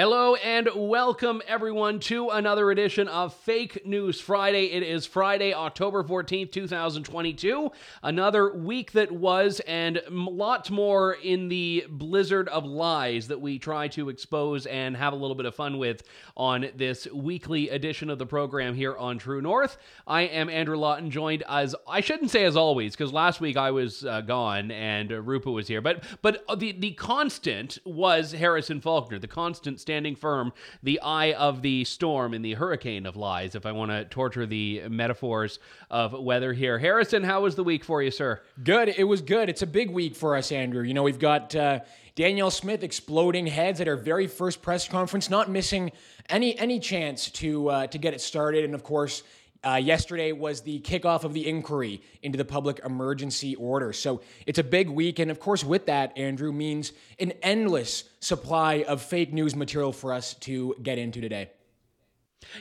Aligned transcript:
Hello 0.00 0.34
and 0.36 0.66
welcome 0.74 1.42
everyone 1.46 2.00
to 2.00 2.30
another 2.30 2.70
edition 2.70 3.06
of 3.06 3.34
Fake 3.34 3.84
News 3.84 4.18
Friday. 4.18 4.72
It 4.72 4.82
is 4.82 5.04
Friday, 5.04 5.52
October 5.52 6.02
14th, 6.02 6.52
2022. 6.52 7.70
Another 8.02 8.56
week 8.56 8.92
that 8.92 9.12
was, 9.12 9.60
and 9.66 10.00
lots 10.08 10.70
more 10.70 11.18
in 11.22 11.50
the 11.50 11.84
blizzard 11.90 12.48
of 12.48 12.64
lies 12.64 13.28
that 13.28 13.42
we 13.42 13.58
try 13.58 13.88
to 13.88 14.08
expose 14.08 14.64
and 14.64 14.96
have 14.96 15.12
a 15.12 15.16
little 15.16 15.34
bit 15.34 15.44
of 15.44 15.54
fun 15.54 15.76
with 15.76 16.02
on 16.34 16.70
this 16.76 17.06
weekly 17.12 17.68
edition 17.68 18.08
of 18.08 18.18
the 18.18 18.24
program 18.24 18.74
here 18.74 18.96
on 18.96 19.18
True 19.18 19.42
North. 19.42 19.76
I 20.06 20.22
am 20.22 20.48
Andrew 20.48 20.78
Lawton, 20.78 21.10
joined 21.10 21.42
as, 21.46 21.76
I 21.86 22.00
shouldn't 22.00 22.30
say 22.30 22.44
as 22.44 22.56
always, 22.56 22.96
because 22.96 23.12
last 23.12 23.42
week 23.42 23.58
I 23.58 23.70
was 23.70 24.02
uh, 24.06 24.22
gone 24.22 24.70
and 24.70 25.12
uh, 25.12 25.20
Rupa 25.20 25.50
was 25.50 25.68
here, 25.68 25.82
but, 25.82 26.04
but 26.22 26.42
the, 26.58 26.72
the 26.72 26.92
constant 26.92 27.76
was 27.84 28.32
Harrison 28.32 28.80
Faulkner, 28.80 29.18
the 29.18 29.28
constant 29.28 29.78
standing 29.90 30.14
firm, 30.14 30.52
the 30.84 31.00
eye 31.00 31.32
of 31.32 31.62
the 31.62 31.82
storm 31.82 32.32
in 32.32 32.42
the 32.42 32.54
hurricane 32.54 33.06
of 33.06 33.16
lies, 33.16 33.56
if 33.56 33.66
I 33.66 33.72
want 33.72 33.90
to 33.90 34.04
torture 34.04 34.46
the 34.46 34.82
metaphors 34.88 35.58
of 35.90 36.12
weather 36.12 36.52
here. 36.52 36.78
Harrison, 36.78 37.24
how 37.24 37.40
was 37.40 37.56
the 37.56 37.64
week 37.64 37.82
for 37.82 38.00
you, 38.00 38.12
sir? 38.12 38.40
Good. 38.62 38.88
It 38.96 39.02
was 39.02 39.20
good. 39.20 39.48
It's 39.48 39.62
a 39.62 39.66
big 39.66 39.90
week 39.90 40.14
for 40.14 40.36
us, 40.36 40.52
Andrew. 40.52 40.84
You 40.84 40.94
know, 40.94 41.02
we've 41.02 41.18
got 41.18 41.56
uh, 41.56 41.80
Danielle 42.14 42.52
Smith 42.52 42.84
exploding 42.84 43.48
heads 43.48 43.80
at 43.80 43.88
her 43.88 43.96
very 43.96 44.28
first 44.28 44.62
press 44.62 44.86
conference, 44.86 45.28
not 45.28 45.50
missing 45.50 45.90
any 46.28 46.56
any 46.56 46.78
chance 46.78 47.28
to 47.32 47.68
uh, 47.68 47.86
to 47.88 47.98
get 47.98 48.14
it 48.14 48.20
started, 48.20 48.64
and 48.64 48.76
of 48.76 48.84
course. 48.84 49.24
Uh, 49.62 49.74
yesterday 49.74 50.32
was 50.32 50.62
the 50.62 50.80
kickoff 50.80 51.24
of 51.24 51.34
the 51.34 51.46
inquiry 51.46 52.02
into 52.22 52.38
the 52.38 52.44
public 52.44 52.80
emergency 52.84 53.54
order. 53.56 53.92
So 53.92 54.22
it's 54.46 54.58
a 54.58 54.64
big 54.64 54.88
week. 54.88 55.18
And 55.18 55.30
of 55.30 55.38
course, 55.38 55.62
with 55.62 55.86
that, 55.86 56.16
Andrew, 56.16 56.50
means 56.50 56.92
an 57.18 57.32
endless 57.42 58.04
supply 58.20 58.84
of 58.88 59.02
fake 59.02 59.32
news 59.34 59.54
material 59.54 59.92
for 59.92 60.14
us 60.14 60.34
to 60.34 60.74
get 60.82 60.96
into 60.96 61.20
today. 61.20 61.50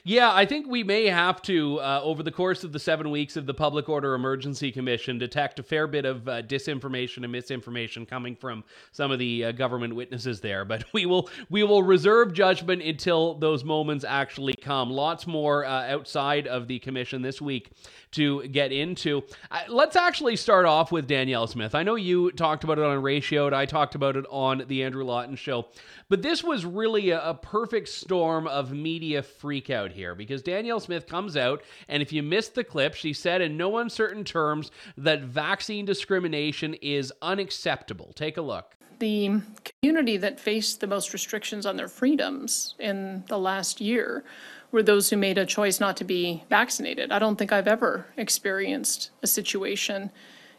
Yeah, 0.03 0.31
I 0.33 0.45
think 0.45 0.67
we 0.67 0.83
may 0.83 1.05
have 1.05 1.41
to, 1.43 1.79
uh, 1.79 2.01
over 2.03 2.23
the 2.23 2.31
course 2.31 2.63
of 2.63 2.71
the 2.71 2.79
seven 2.79 3.11
weeks 3.11 3.35
of 3.35 3.45
the 3.45 3.53
Public 3.53 3.89
Order 3.89 4.13
Emergency 4.13 4.71
Commission, 4.71 5.17
detect 5.17 5.59
a 5.59 5.63
fair 5.63 5.87
bit 5.87 6.05
of 6.05 6.27
uh, 6.27 6.41
disinformation 6.41 7.23
and 7.23 7.31
misinformation 7.31 8.05
coming 8.05 8.35
from 8.35 8.63
some 8.91 9.11
of 9.11 9.19
the 9.19 9.45
uh, 9.45 9.51
government 9.51 9.95
witnesses 9.95 10.41
there. 10.41 10.65
But 10.65 10.83
we 10.93 11.05
will 11.05 11.29
we 11.49 11.63
will 11.63 11.83
reserve 11.83 12.33
judgment 12.33 12.81
until 12.81 13.35
those 13.35 13.63
moments 13.63 14.05
actually 14.07 14.53
come. 14.53 14.89
Lots 14.89 15.25
more 15.25 15.65
uh, 15.65 15.91
outside 15.91 16.47
of 16.47 16.67
the 16.67 16.79
commission 16.79 17.21
this 17.21 17.41
week 17.41 17.71
to 18.11 18.47
get 18.47 18.71
into. 18.71 19.23
Uh, 19.51 19.61
let's 19.67 19.95
actually 19.95 20.35
start 20.35 20.65
off 20.65 20.91
with 20.91 21.07
Danielle 21.07 21.47
Smith. 21.47 21.75
I 21.75 21.83
know 21.83 21.95
you 21.95 22.31
talked 22.31 22.63
about 22.63 22.79
it 22.79 22.83
on 22.83 23.01
Ratioed. 23.01 23.53
I 23.53 23.65
talked 23.65 23.95
about 23.95 24.15
it 24.15 24.25
on 24.29 24.63
the 24.67 24.83
Andrew 24.83 25.03
Lawton 25.03 25.35
Show. 25.35 25.67
But 26.09 26.21
this 26.21 26.43
was 26.43 26.65
really 26.65 27.11
a, 27.11 27.29
a 27.29 27.33
perfect 27.33 27.89
storm 27.89 28.47
of 28.47 28.71
media 28.71 29.21
freakout 29.69 29.91
here 29.91 30.15
because 30.15 30.41
Danielle 30.41 30.79
Smith 30.79 31.07
comes 31.07 31.37
out, 31.37 31.63
and 31.87 32.01
if 32.01 32.11
you 32.11 32.23
missed 32.23 32.55
the 32.55 32.63
clip, 32.63 32.93
she 32.93 33.13
said 33.13 33.41
in 33.41 33.57
no 33.57 33.77
uncertain 33.77 34.23
terms 34.23 34.71
that 34.97 35.21
vaccine 35.21 35.85
discrimination 35.85 36.73
is 36.75 37.13
unacceptable. 37.21 38.11
Take 38.15 38.37
a 38.37 38.41
look 38.41 38.75
the 38.99 39.39
community 39.63 40.17
that 40.17 40.41
faced 40.41 40.81
the 40.81 40.87
most 40.87 41.13
restrictions 41.13 41.65
on 41.65 41.77
their 41.77 41.87
freedoms 41.87 42.75
in 42.79 43.23
the 43.27 43.39
last 43.39 43.79
year 43.79 44.25
were 44.73 44.83
those 44.83 45.09
who 45.09 45.15
made 45.15 45.37
a 45.37 45.45
choice 45.45 45.79
not 45.79 45.95
to 45.95 46.03
be 46.03 46.43
vaccinated. 46.49 47.09
I 47.09 47.17
don't 47.17 47.37
think 47.37 47.53
I've 47.53 47.65
ever 47.65 48.07
experienced 48.17 49.11
a 49.23 49.27
situation 49.27 50.11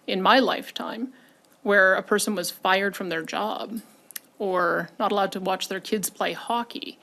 in 0.07 0.23
my 0.23 0.39
lifetime 0.39 1.13
where 1.63 1.95
a 1.95 2.03
person 2.03 2.35
was 2.35 2.51
fired 2.51 2.97
from 2.97 3.11
their 3.11 3.23
job 3.23 3.83
or 4.39 4.89
not 4.99 5.13
allowed 5.13 5.33
to 5.33 5.41
watch 5.41 5.69
their 5.69 5.79
kids 5.79 6.09
play 6.09 6.33
hockey 6.33 6.99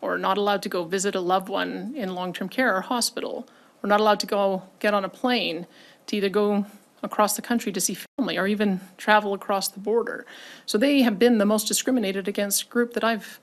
or 0.00 0.18
not 0.18 0.38
allowed 0.38 0.62
to 0.62 0.68
go 0.68 0.84
visit 0.84 1.14
a 1.14 1.20
loved 1.20 1.48
one 1.48 1.92
in 1.96 2.14
long-term 2.14 2.48
care 2.48 2.76
or 2.76 2.80
hospital 2.80 3.48
or 3.82 3.88
not 3.88 4.00
allowed 4.00 4.20
to 4.20 4.26
go 4.26 4.62
get 4.78 4.94
on 4.94 5.04
a 5.04 5.08
plane 5.08 5.66
to 6.06 6.16
either 6.16 6.28
go 6.28 6.66
across 7.02 7.36
the 7.36 7.42
country 7.42 7.70
to 7.72 7.80
see 7.80 7.96
family 8.16 8.36
or 8.36 8.46
even 8.46 8.80
travel 8.96 9.34
across 9.34 9.68
the 9.68 9.80
border. 9.80 10.26
So 10.66 10.78
they 10.78 11.02
have 11.02 11.18
been 11.18 11.38
the 11.38 11.46
most 11.46 11.68
discriminated 11.68 12.26
against 12.26 12.70
group 12.70 12.94
that 12.94 13.04
I've 13.04 13.40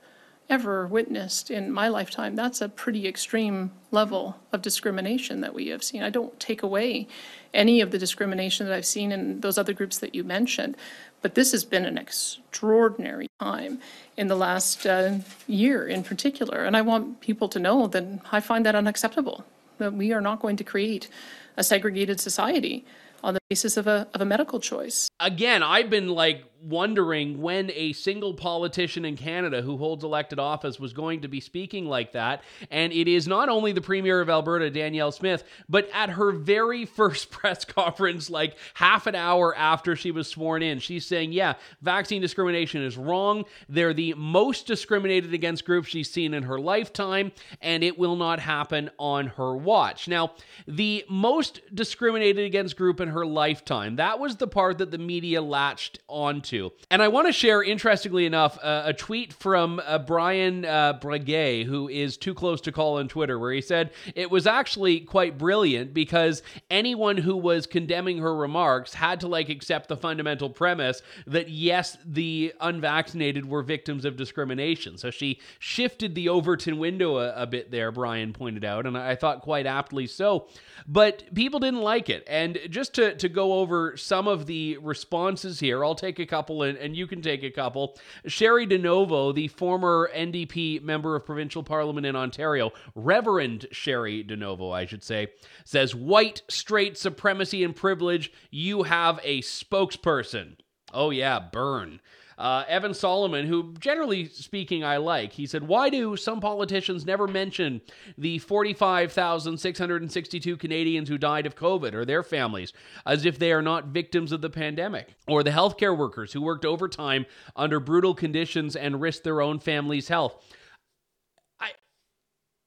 ever 0.48 0.86
witnessed 0.86 1.50
in 1.50 1.72
my 1.72 1.88
lifetime. 1.88 2.36
That's 2.36 2.60
a 2.60 2.68
pretty 2.68 3.08
extreme 3.08 3.72
level 3.90 4.36
of 4.52 4.62
discrimination 4.62 5.40
that 5.40 5.54
we 5.54 5.68
have 5.68 5.82
seen. 5.82 6.02
I 6.02 6.10
don't 6.10 6.38
take 6.38 6.62
away 6.62 7.08
any 7.52 7.80
of 7.80 7.90
the 7.90 7.98
discrimination 7.98 8.66
that 8.66 8.74
I've 8.74 8.86
seen 8.86 9.10
in 9.10 9.40
those 9.40 9.58
other 9.58 9.72
groups 9.72 9.98
that 9.98 10.14
you 10.14 10.22
mentioned, 10.22 10.76
but 11.26 11.34
this 11.34 11.50
has 11.50 11.64
been 11.64 11.84
an 11.84 11.98
extraordinary 11.98 13.26
time 13.40 13.80
in 14.16 14.28
the 14.28 14.36
last 14.36 14.86
uh, 14.86 15.18
year 15.48 15.84
in 15.84 16.04
particular. 16.04 16.62
And 16.64 16.76
I 16.76 16.82
want 16.82 17.20
people 17.20 17.48
to 17.48 17.58
know 17.58 17.88
that 17.88 18.04
I 18.30 18.38
find 18.38 18.64
that 18.64 18.76
unacceptable, 18.76 19.44
that 19.78 19.92
we 19.92 20.12
are 20.12 20.20
not 20.20 20.38
going 20.38 20.56
to 20.58 20.62
create 20.62 21.08
a 21.56 21.64
segregated 21.64 22.20
society 22.20 22.84
on 23.24 23.34
the 23.34 23.40
basis 23.50 23.76
of 23.76 23.88
a, 23.88 24.06
of 24.14 24.20
a 24.20 24.24
medical 24.24 24.60
choice. 24.60 25.08
Again, 25.18 25.64
I've 25.64 25.90
been 25.90 26.10
like 26.10 26.44
wondering 26.62 27.40
when 27.40 27.70
a 27.74 27.92
single 27.92 28.34
politician 28.34 29.04
in 29.04 29.16
Canada 29.16 29.62
who 29.62 29.76
holds 29.76 30.04
elected 30.04 30.38
office 30.38 30.80
was 30.80 30.92
going 30.92 31.20
to 31.20 31.28
be 31.28 31.40
speaking 31.40 31.86
like 31.86 32.12
that. 32.12 32.42
And 32.70 32.92
it 32.92 33.08
is 33.08 33.28
not 33.28 33.48
only 33.48 33.72
the 33.72 33.80
Premier 33.80 34.20
of 34.20 34.28
Alberta, 34.28 34.70
Danielle 34.70 35.12
Smith, 35.12 35.44
but 35.68 35.88
at 35.92 36.10
her 36.10 36.32
very 36.32 36.84
first 36.96 37.30
press 37.30 37.64
conference, 37.64 38.30
like 38.30 38.56
half 38.74 39.06
an 39.06 39.14
hour 39.14 39.56
after 39.56 39.96
she 39.96 40.10
was 40.10 40.28
sworn 40.28 40.62
in, 40.62 40.78
she's 40.78 41.06
saying, 41.06 41.32
yeah, 41.32 41.54
vaccine 41.82 42.20
discrimination 42.20 42.82
is 42.82 42.96
wrong. 42.96 43.44
They're 43.68 43.94
the 43.94 44.14
most 44.14 44.66
discriminated 44.66 45.34
against 45.34 45.64
group 45.64 45.84
she's 45.84 46.10
seen 46.10 46.34
in 46.34 46.44
her 46.44 46.58
lifetime, 46.58 47.32
and 47.60 47.84
it 47.84 47.98
will 47.98 48.16
not 48.16 48.40
happen 48.40 48.90
on 48.98 49.28
her 49.28 49.56
watch. 49.56 50.08
Now, 50.08 50.32
the 50.66 51.04
most 51.08 51.60
discriminated 51.74 52.44
against 52.44 52.76
group 52.76 53.00
in 53.00 53.08
her 53.08 53.26
lifetime, 53.26 53.96
that 53.96 54.18
was 54.18 54.36
the 54.36 54.48
part 54.48 54.78
that 54.78 54.90
the 54.90 54.98
media 54.98 55.42
latched 55.42 56.00
onto 56.08 56.55
to. 56.56 56.72
And 56.90 57.02
I 57.02 57.08
want 57.08 57.26
to 57.26 57.32
share, 57.32 57.62
interestingly 57.62 58.26
enough, 58.26 58.58
uh, 58.62 58.82
a 58.86 58.92
tweet 58.92 59.32
from 59.32 59.80
uh, 59.84 59.98
Brian 59.98 60.64
uh, 60.64 60.98
who 61.00 61.88
is 61.88 62.16
too 62.16 62.34
close 62.34 62.60
to 62.62 62.72
call 62.72 62.98
on 62.98 63.08
Twitter, 63.08 63.38
where 63.38 63.52
he 63.52 63.60
said 63.60 63.90
it 64.14 64.30
was 64.30 64.46
actually 64.46 65.00
quite 65.00 65.38
brilliant 65.38 65.94
because 65.94 66.42
anyone 66.70 67.16
who 67.16 67.36
was 67.36 67.66
condemning 67.66 68.18
her 68.18 68.34
remarks 68.34 68.94
had 68.94 69.20
to 69.20 69.28
like 69.28 69.48
accept 69.48 69.88
the 69.88 69.96
fundamental 69.96 70.50
premise 70.50 71.02
that 71.26 71.48
yes, 71.48 71.96
the 72.04 72.52
unvaccinated 72.60 73.48
were 73.48 73.62
victims 73.62 74.04
of 74.04 74.16
discrimination. 74.16 74.98
So 74.98 75.10
she 75.10 75.40
shifted 75.58 76.14
the 76.14 76.28
Overton 76.28 76.78
window 76.78 77.18
a, 77.18 77.32
a 77.42 77.46
bit 77.46 77.70
there, 77.70 77.90
Brian 77.92 78.32
pointed 78.32 78.64
out, 78.64 78.86
and 78.86 78.96
I 78.96 79.14
thought 79.14 79.40
quite 79.42 79.66
aptly 79.66 80.06
so. 80.06 80.48
But 80.86 81.34
people 81.34 81.60
didn't 81.60 81.82
like 81.82 82.08
it. 82.08 82.24
And 82.26 82.58
just 82.68 82.94
to, 82.94 83.14
to 83.16 83.28
go 83.28 83.54
over 83.54 83.96
some 83.96 84.28
of 84.28 84.46
the 84.46 84.78
responses 84.78 85.60
here, 85.60 85.84
I'll 85.84 85.94
take 85.94 86.18
a 86.18 86.26
couple 86.26 86.35
couple, 86.36 86.62
and, 86.62 86.76
and 86.78 86.94
you 86.94 87.06
can 87.06 87.22
take 87.22 87.42
a 87.42 87.50
couple. 87.50 87.96
Cheri 88.26 88.66
DiNovo, 88.66 89.34
the 89.34 89.48
former 89.48 90.10
NDP 90.14 90.82
member 90.82 91.16
of 91.16 91.24
provincial 91.24 91.62
parliament 91.62 92.06
in 92.06 92.14
Ontario, 92.14 92.72
Reverend 92.94 93.66
Cheri 93.72 94.22
DiNovo, 94.22 94.74
I 94.74 94.84
should 94.84 95.02
say, 95.02 95.28
says, 95.64 95.94
White, 95.94 96.42
straight 96.48 96.98
supremacy 96.98 97.64
and 97.64 97.74
privilege, 97.74 98.32
you 98.50 98.82
have 98.82 99.18
a 99.22 99.40
spokesperson. 99.40 100.56
Oh, 100.92 101.10
yeah, 101.10 101.40
burn. 101.40 102.00
Uh, 102.38 102.64
Evan 102.68 102.92
Solomon, 102.92 103.46
who 103.46 103.72
generally 103.78 104.28
speaking 104.28 104.84
I 104.84 104.98
like, 104.98 105.32
he 105.32 105.46
said, 105.46 105.66
Why 105.66 105.88
do 105.88 106.16
some 106.16 106.40
politicians 106.40 107.06
never 107.06 107.26
mention 107.26 107.80
the 108.18 108.38
45,662 108.40 110.56
Canadians 110.56 111.08
who 111.08 111.16
died 111.16 111.46
of 111.46 111.56
COVID 111.56 111.94
or 111.94 112.04
their 112.04 112.22
families 112.22 112.74
as 113.06 113.24
if 113.24 113.38
they 113.38 113.52
are 113.52 113.62
not 113.62 113.86
victims 113.86 114.32
of 114.32 114.42
the 114.42 114.50
pandemic? 114.50 115.14
Or 115.26 115.42
the 115.42 115.50
healthcare 115.50 115.96
workers 115.96 116.32
who 116.32 116.42
worked 116.42 116.66
overtime 116.66 117.24
under 117.54 117.80
brutal 117.80 118.14
conditions 118.14 118.76
and 118.76 119.00
risked 119.00 119.24
their 119.24 119.40
own 119.40 119.58
family's 119.58 120.08
health? 120.08 120.44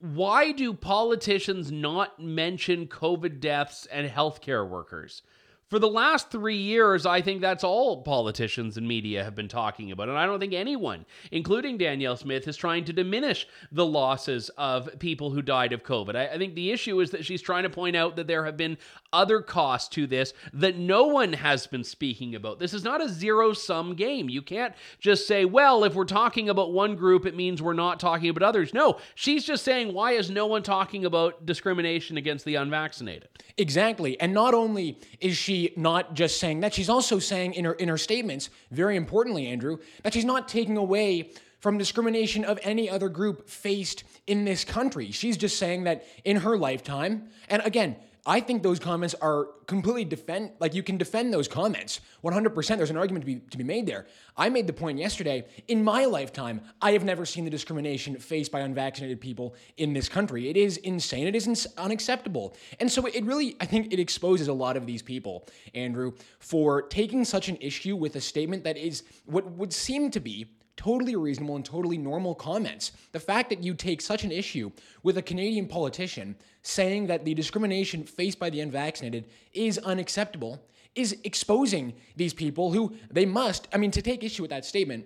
why 0.00 0.50
do 0.50 0.72
politicians 0.72 1.70
not 1.70 2.18
mention 2.18 2.86
COVID 2.86 3.38
deaths 3.38 3.86
and 3.92 4.10
healthcare 4.10 4.66
workers? 4.66 5.22
For 5.70 5.78
the 5.78 5.88
last 5.88 6.32
three 6.32 6.56
years, 6.56 7.06
I 7.06 7.20
think 7.20 7.40
that's 7.40 7.62
all 7.62 8.02
politicians 8.02 8.76
and 8.76 8.88
media 8.88 9.22
have 9.22 9.36
been 9.36 9.46
talking 9.46 9.92
about. 9.92 10.08
And 10.08 10.18
I 10.18 10.26
don't 10.26 10.40
think 10.40 10.52
anyone, 10.52 11.06
including 11.30 11.78
Danielle 11.78 12.16
Smith, 12.16 12.48
is 12.48 12.56
trying 12.56 12.84
to 12.86 12.92
diminish 12.92 13.46
the 13.70 13.86
losses 13.86 14.48
of 14.58 14.98
people 14.98 15.30
who 15.30 15.42
died 15.42 15.72
of 15.72 15.84
COVID. 15.84 16.16
I, 16.16 16.26
I, 16.26 16.38
think 16.38 16.56
the 16.56 16.72
issue 16.72 16.98
is 16.98 17.12
that 17.12 17.24
she's 17.24 17.40
trying 17.40 17.62
to 17.62 17.70
point 17.70 17.94
out 17.94 18.16
that 18.16 18.26
there 18.26 18.44
have 18.46 18.56
been 18.56 18.78
other 19.12 19.40
costs 19.40 19.88
to 19.90 20.06
this 20.06 20.32
that 20.52 20.76
no 20.76 21.06
one 21.06 21.32
has 21.32 21.66
been 21.66 21.84
speaking 21.84 22.34
about. 22.34 22.58
This 22.58 22.74
is 22.74 22.84
not 22.84 23.02
a 23.02 23.08
zero 23.08 23.52
sum 23.52 23.94
game. 23.94 24.28
You 24.28 24.42
can't 24.42 24.74
just 24.98 25.26
say, 25.26 25.44
well, 25.44 25.84
if 25.84 25.94
we're 25.94 26.04
talking 26.04 26.48
about 26.48 26.72
one 26.72 26.96
group, 26.96 27.26
it 27.26 27.36
means 27.36 27.60
we're 27.60 27.72
not 27.72 28.00
talking 28.00 28.28
about 28.28 28.42
others. 28.42 28.72
No, 28.74 28.98
she's 29.14 29.44
just 29.44 29.64
saying, 29.64 29.92
why 29.92 30.12
is 30.12 30.30
no 30.30 30.46
one 30.46 30.62
talking 30.62 31.04
about 31.04 31.46
discrimination 31.46 32.16
against 32.16 32.44
the 32.44 32.56
unvaccinated? 32.56 33.28
Exactly. 33.56 34.20
And 34.20 34.32
not 34.32 34.54
only 34.54 34.98
is 35.20 35.36
she 35.36 35.72
not 35.76 36.14
just 36.14 36.38
saying 36.38 36.60
that, 36.60 36.74
she's 36.74 36.88
also 36.88 37.18
saying 37.18 37.54
in 37.54 37.64
her 37.64 37.74
in 37.74 37.88
her 37.88 37.98
statements, 37.98 38.50
very 38.70 38.96
importantly, 38.96 39.46
Andrew, 39.46 39.78
that 40.02 40.14
she's 40.14 40.24
not 40.24 40.48
taking 40.48 40.76
away 40.76 41.32
from 41.60 41.76
discrimination 41.76 42.44
of 42.44 42.58
any 42.62 42.88
other 42.88 43.08
group 43.08 43.48
faced 43.48 44.04
in 44.26 44.44
this 44.44 44.64
country. 44.64 45.10
She's 45.10 45.36
just 45.36 45.58
saying 45.58 45.84
that 45.84 46.04
in 46.24 46.38
her 46.38 46.56
lifetime, 46.56 47.28
and 47.48 47.62
again, 47.64 47.96
I 48.26 48.40
think 48.40 48.62
those 48.62 48.78
comments 48.78 49.14
are 49.14 49.46
completely 49.66 50.04
defend 50.04 50.50
like 50.58 50.74
you 50.74 50.82
can 50.82 50.98
defend 50.98 51.32
those 51.32 51.48
comments 51.48 52.00
100%. 52.22 52.76
There's 52.76 52.90
an 52.90 52.96
argument 52.96 53.24
to 53.24 53.26
be 53.26 53.40
to 53.50 53.56
be 53.56 53.64
made 53.64 53.86
there. 53.86 54.06
I 54.36 54.48
made 54.48 54.66
the 54.66 54.72
point 54.72 54.98
yesterday. 54.98 55.46
In 55.68 55.82
my 55.82 56.04
lifetime, 56.04 56.60
I 56.82 56.92
have 56.92 57.04
never 57.04 57.24
seen 57.24 57.44
the 57.44 57.50
discrimination 57.50 58.16
faced 58.16 58.52
by 58.52 58.60
unvaccinated 58.60 59.20
people 59.20 59.54
in 59.76 59.92
this 59.92 60.08
country. 60.08 60.48
It 60.50 60.56
is 60.56 60.76
insane. 60.78 61.26
It 61.26 61.34
is 61.34 61.46
ins- 61.46 61.66
unacceptable. 61.78 62.54
And 62.78 62.90
so 62.90 63.06
it 63.06 63.24
really, 63.24 63.56
I 63.60 63.66
think, 63.66 63.92
it 63.92 63.98
exposes 63.98 64.48
a 64.48 64.52
lot 64.52 64.76
of 64.76 64.86
these 64.86 65.02
people, 65.02 65.46
Andrew, 65.74 66.12
for 66.38 66.82
taking 66.82 67.24
such 67.24 67.48
an 67.48 67.56
issue 67.60 67.96
with 67.96 68.16
a 68.16 68.20
statement 68.20 68.64
that 68.64 68.76
is 68.76 69.02
what 69.24 69.50
would 69.52 69.72
seem 69.72 70.10
to 70.10 70.20
be 70.20 70.50
totally 70.80 71.14
reasonable 71.14 71.56
and 71.56 71.64
totally 71.64 71.98
normal 71.98 72.34
comments. 72.34 72.92
The 73.12 73.20
fact 73.20 73.50
that 73.50 73.62
you 73.62 73.74
take 73.74 74.00
such 74.00 74.24
an 74.24 74.32
issue 74.32 74.72
with 75.02 75.18
a 75.18 75.22
Canadian 75.22 75.66
politician 75.66 76.34
saying 76.62 77.06
that 77.08 77.26
the 77.26 77.34
discrimination 77.34 78.02
faced 78.02 78.38
by 78.38 78.48
the 78.48 78.62
unvaccinated 78.62 79.26
is 79.52 79.76
unacceptable 79.76 80.58
is 80.94 81.18
exposing 81.22 81.92
these 82.16 82.32
people 82.32 82.72
who 82.72 82.94
they 83.10 83.26
must, 83.26 83.68
I 83.74 83.76
mean, 83.76 83.90
to 83.90 84.00
take 84.00 84.24
issue 84.24 84.42
with 84.42 84.50
that 84.52 84.64
statement, 84.64 85.04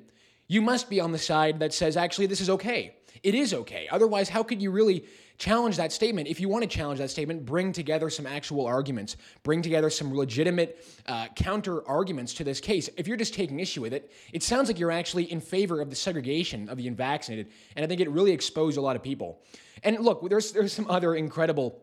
you 0.49 0.61
must 0.61 0.91
be 0.91 1.01
on 1.01 1.13
the 1.13 1.19
side 1.19 1.61
that 1.61 1.73
says, 1.73 1.97
actually, 1.97 2.27
this 2.27 2.41
is 2.41 2.51
okay. 2.51 2.97
It 3.23 3.35
is 3.35 3.55
okay. 3.55 3.89
Otherwise, 3.91 4.29
how 4.29 4.43
could 4.43 4.61
you 4.61 4.71
really 4.71 5.05
challenge 5.39 5.77
that 5.77 5.93
statement. 5.93 6.29
If 6.29 6.41
you 6.41 6.49
want 6.49 6.63
to 6.63 6.69
challenge 6.69 6.99
that 7.01 7.11
statement, 7.11 7.45
bring 7.45 7.73
together 7.73 8.09
some 8.09 8.27
actual 8.27 8.67
arguments, 8.67 9.17
bring 9.43 9.63
together 9.63 9.91
some 9.91 10.15
legitimate 10.15 10.85
uh, 11.07 11.27
counter 11.35 11.87
arguments 11.89 12.35
to 12.35 12.45
this 12.45 12.61
case. 12.61 12.89
If 12.97 13.09
you're 13.09 13.17
just 13.17 13.35
taking 13.35 13.61
issue 13.61 13.83
with 13.83 13.93
it, 13.93 14.13
it 14.33 14.43
sounds 14.43 14.69
like 14.69 14.79
you're 14.79 14.93
actually 14.93 15.31
in 15.31 15.41
favor 15.41 15.81
of 15.81 15.91
the 15.91 15.97
segregation 15.97 16.69
of 16.69 16.77
the 16.77 16.87
unvaccinated, 16.87 17.49
and 17.77 17.85
I 17.85 17.89
think 17.89 18.01
it 18.01 18.11
really 18.11 18.33
exposed 18.33 18.79
a 18.79 18.81
lot 18.81 18.97
of 18.97 19.03
people. 19.03 19.41
And 19.83 19.99
look, 19.99 20.29
there's 20.29 20.53
there's 20.53 20.73
some 20.73 20.89
other 20.89 21.15
incredible 21.15 21.83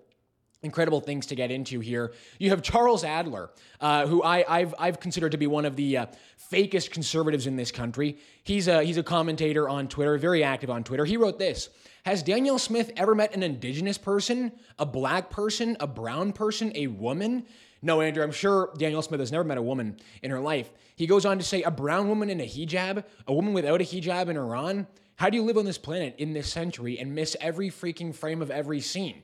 incredible 0.63 1.01
things 1.01 1.25
to 1.27 1.35
get 1.35 1.51
into 1.51 1.79
here. 1.79 2.13
You 2.39 2.51
have 2.51 2.61
Charles 2.61 3.03
Adler, 3.03 3.49
uh, 3.79 4.07
who 4.07 4.23
I, 4.23 4.59
have 4.59 4.75
I've 4.77 4.99
considered 4.99 5.31
to 5.31 5.37
be 5.37 5.47
one 5.47 5.65
of 5.65 5.75
the 5.75 5.97
uh, 5.97 6.05
fakest 6.51 6.91
conservatives 6.91 7.47
in 7.47 7.55
this 7.55 7.71
country. 7.71 8.17
He's 8.43 8.67
a, 8.67 8.83
he's 8.83 8.97
a 8.97 9.03
commentator 9.03 9.67
on 9.67 9.87
Twitter, 9.87 10.17
very 10.17 10.43
active 10.43 10.69
on 10.69 10.83
Twitter. 10.83 11.05
He 11.05 11.17
wrote 11.17 11.39
this 11.39 11.69
Has 12.05 12.23
Daniel 12.23 12.59
Smith 12.59 12.91
ever 12.95 13.15
met 13.15 13.35
an 13.35 13.43
indigenous 13.43 13.97
person, 13.97 14.51
a 14.77 14.85
black 14.85 15.29
person, 15.29 15.77
a 15.79 15.87
brown 15.87 16.33
person, 16.33 16.71
a 16.75 16.87
woman? 16.87 17.45
No, 17.81 18.01
Andrew, 18.01 18.23
I'm 18.23 18.31
sure 18.31 18.71
Daniel 18.77 19.01
Smith 19.01 19.19
has 19.19 19.31
never 19.31 19.43
met 19.43 19.57
a 19.57 19.61
woman 19.61 19.97
in 20.21 20.29
her 20.29 20.39
life. 20.39 20.69
He 20.95 21.07
goes 21.07 21.25
on 21.25 21.39
to 21.39 21.43
say, 21.43 21.63
a 21.63 21.71
brown 21.71 22.07
woman 22.09 22.29
in 22.29 22.39
a 22.39 22.47
hijab, 22.47 23.03
a 23.27 23.33
woman 23.33 23.53
without 23.53 23.81
a 23.81 23.83
hijab 23.83 24.29
in 24.29 24.37
Iran? 24.37 24.85
How 25.15 25.31
do 25.31 25.37
you 25.37 25.43
live 25.43 25.57
on 25.57 25.65
this 25.65 25.79
planet 25.79 26.15
in 26.19 26.33
this 26.33 26.51
century 26.51 26.99
and 26.99 27.15
miss 27.15 27.35
every 27.41 27.69
freaking 27.69 28.13
frame 28.13 28.41
of 28.41 28.51
every 28.51 28.81
scene? 28.81 29.23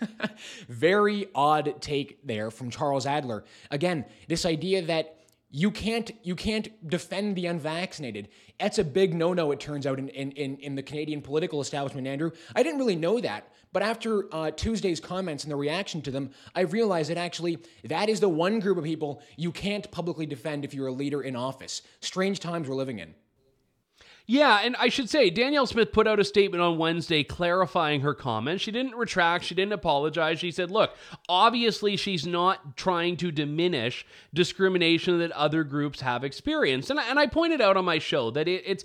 Very 0.68 1.28
odd 1.34 1.80
take 1.80 2.26
there 2.26 2.50
from 2.50 2.70
Charles 2.70 3.06
Adler. 3.06 3.44
Again, 3.70 4.04
this 4.28 4.44
idea 4.44 4.82
that 4.82 5.16
you 5.54 5.70
can't 5.70 6.10
you 6.22 6.34
can't 6.34 6.88
defend 6.88 7.36
the 7.36 7.46
unvaccinated. 7.46 8.28
That's 8.58 8.78
a 8.78 8.84
big 8.84 9.12
no-no, 9.14 9.52
it 9.52 9.60
turns 9.60 9.86
out, 9.86 9.98
in, 9.98 10.08
in, 10.08 10.56
in 10.56 10.74
the 10.74 10.82
Canadian 10.82 11.20
political 11.20 11.60
establishment, 11.60 12.06
Andrew. 12.06 12.30
I 12.56 12.62
didn't 12.62 12.78
really 12.78 12.96
know 12.96 13.20
that. 13.20 13.52
But 13.72 13.82
after 13.82 14.32
uh, 14.34 14.50
Tuesday's 14.50 15.00
comments 15.00 15.44
and 15.44 15.50
the 15.50 15.56
reaction 15.56 16.02
to 16.02 16.10
them, 16.10 16.30
I 16.54 16.60
realized 16.62 17.10
that 17.10 17.18
actually 17.18 17.58
that 17.84 18.08
is 18.08 18.20
the 18.20 18.28
one 18.28 18.60
group 18.60 18.78
of 18.78 18.84
people 18.84 19.22
you 19.36 19.50
can't 19.50 19.90
publicly 19.90 20.26
defend 20.26 20.64
if 20.64 20.74
you're 20.74 20.88
a 20.88 20.92
leader 20.92 21.22
in 21.22 21.36
office. 21.36 21.82
Strange 22.00 22.40
times 22.40 22.68
we're 22.68 22.74
living 22.74 22.98
in. 22.98 23.14
Yeah, 24.26 24.60
and 24.62 24.76
I 24.76 24.88
should 24.88 25.10
say, 25.10 25.30
Danielle 25.30 25.66
Smith 25.66 25.92
put 25.92 26.06
out 26.06 26.20
a 26.20 26.24
statement 26.24 26.62
on 26.62 26.78
Wednesday 26.78 27.24
clarifying 27.24 28.02
her 28.02 28.14
comments. 28.14 28.62
She 28.62 28.70
didn't 28.70 28.94
retract, 28.94 29.44
she 29.44 29.54
didn't 29.54 29.72
apologize. 29.72 30.38
She 30.38 30.50
said, 30.52 30.70
look, 30.70 30.94
obviously 31.28 31.96
she's 31.96 32.26
not 32.26 32.76
trying 32.76 33.16
to 33.18 33.32
diminish 33.32 34.06
discrimination 34.32 35.18
that 35.18 35.32
other 35.32 35.64
groups 35.64 36.00
have 36.00 36.22
experienced. 36.24 36.90
And, 36.90 37.00
and 37.00 37.18
I 37.18 37.26
pointed 37.26 37.60
out 37.60 37.76
on 37.76 37.84
my 37.84 37.98
show 37.98 38.30
that 38.30 38.46
it, 38.46 38.62
it's 38.64 38.84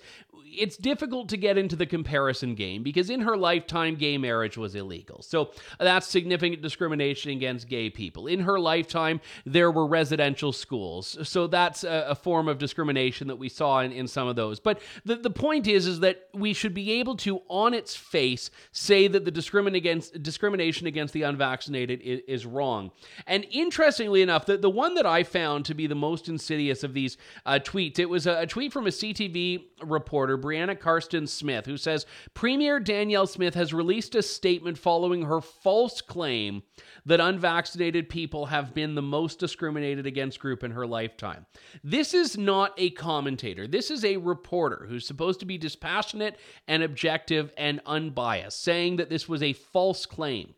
it's 0.57 0.77
difficult 0.77 1.30
to 1.30 1.38
get 1.38 1.57
into 1.57 1.75
the 1.75 1.86
comparison 1.86 2.56
game 2.56 2.83
because 2.83 3.09
in 3.09 3.21
her 3.21 3.38
lifetime, 3.38 3.95
gay 3.95 4.18
marriage 4.18 4.57
was 4.57 4.75
illegal. 4.75 5.21
So 5.21 5.51
that's 5.80 6.07
significant 6.07 6.62
discrimination 6.62 7.31
against 7.31 7.68
gay 7.68 7.89
people. 7.89 8.27
In 8.27 8.42
her 8.42 8.59
lifetime, 8.59 9.21
there 9.45 9.71
were 9.71 9.88
residential 9.88 10.51
schools. 10.51 11.18
So 11.24 11.48
that's 11.48 11.83
a, 11.83 12.07
a 12.09 12.15
form 12.15 12.48
of 12.48 12.57
discrimination 12.57 13.27
that 13.27 13.36
we 13.36 13.50
saw 13.50 13.81
in, 13.81 13.92
in 13.92 14.07
some 14.07 14.27
of 14.27 14.36
those. 14.36 14.59
But 14.59 14.81
the, 15.06 15.15
the 15.15 15.30
point 15.30 15.68
is, 15.68 15.88
is 15.88 16.00
that 16.01 16.27
we 16.33 16.54
should 16.54 16.74
be 16.74 16.94
able 16.94 17.15
to, 17.18 17.42
on 17.48 17.74
its 17.74 17.95
face, 17.95 18.50
say 18.71 19.07
that 19.07 19.25
the 19.25 19.31
discrimin 19.31 19.75
against, 19.75 20.21
discrimination 20.24 20.88
against 20.88 21.13
the 21.13 21.24
unvaccinated 21.24 22.01
is, 22.01 22.21
is 22.27 22.45
wrong. 22.45 22.92
And 23.25 23.45
interestingly 23.51 24.21
enough, 24.21 24.45
the, 24.45 24.57
the 24.57 24.69
one 24.69 24.95
that 24.95 25.06
I 25.06 25.24
found 25.24 25.65
to 25.65 25.74
be 25.74 25.88
the 25.88 25.95
most 25.95 26.30
insidious 26.30 26.83
of 26.83 26.94
these 26.94 27.18
uh, 27.45 27.60
tweets, 27.62 28.00
it 28.00 28.10
was 28.10 28.27
a, 28.27 28.42
a 28.42 28.48
tweet 28.48 28.74
from 28.74 28.88
a 28.88 28.92
CTV 28.92 29.65
reporter 29.83 30.38
Brianna 30.48 30.80
Karsten 30.80 31.28
Smith, 31.28 31.66
who 31.66 31.76
says 31.76 32.06
Premier 32.34 32.80
Danielle 32.80 33.28
Smith 33.28 33.54
has 33.56 33.74
released 33.74 34.16
a 34.16 34.22
statement 34.22 34.78
following 34.78 35.24
her 35.24 35.42
false 35.42 36.00
claim 36.00 36.64
that 37.06 37.20
unvaccinated 37.20 38.08
people 38.08 38.46
have 38.46 38.74
been 38.74 38.96
the 38.96 39.02
most 39.02 39.40
discriminated 39.40 40.06
against 40.06 40.40
group 40.40 40.64
in 40.64 40.72
her 40.72 40.88
lifetime. 40.88 41.46
This 41.84 42.14
is 42.14 42.38
not 42.38 42.74
a 42.78 42.92
commentator. 42.92 43.68
This 43.68 43.92
is 43.92 44.06
a 44.06 44.16
reporter 44.16 44.86
who's 44.88 45.06
supposed 45.06 45.42
to 45.42 45.46
be 45.46 45.58
dispassionate 45.58 46.38
and 46.66 46.82
objective 46.82 47.52
and 47.58 47.82
unbiased, 47.86 48.64
saying 48.64 48.96
that 48.98 49.10
this 49.10 49.28
was 49.28 49.44
a 49.44 49.52
false 49.52 50.06
claim. 50.06 50.54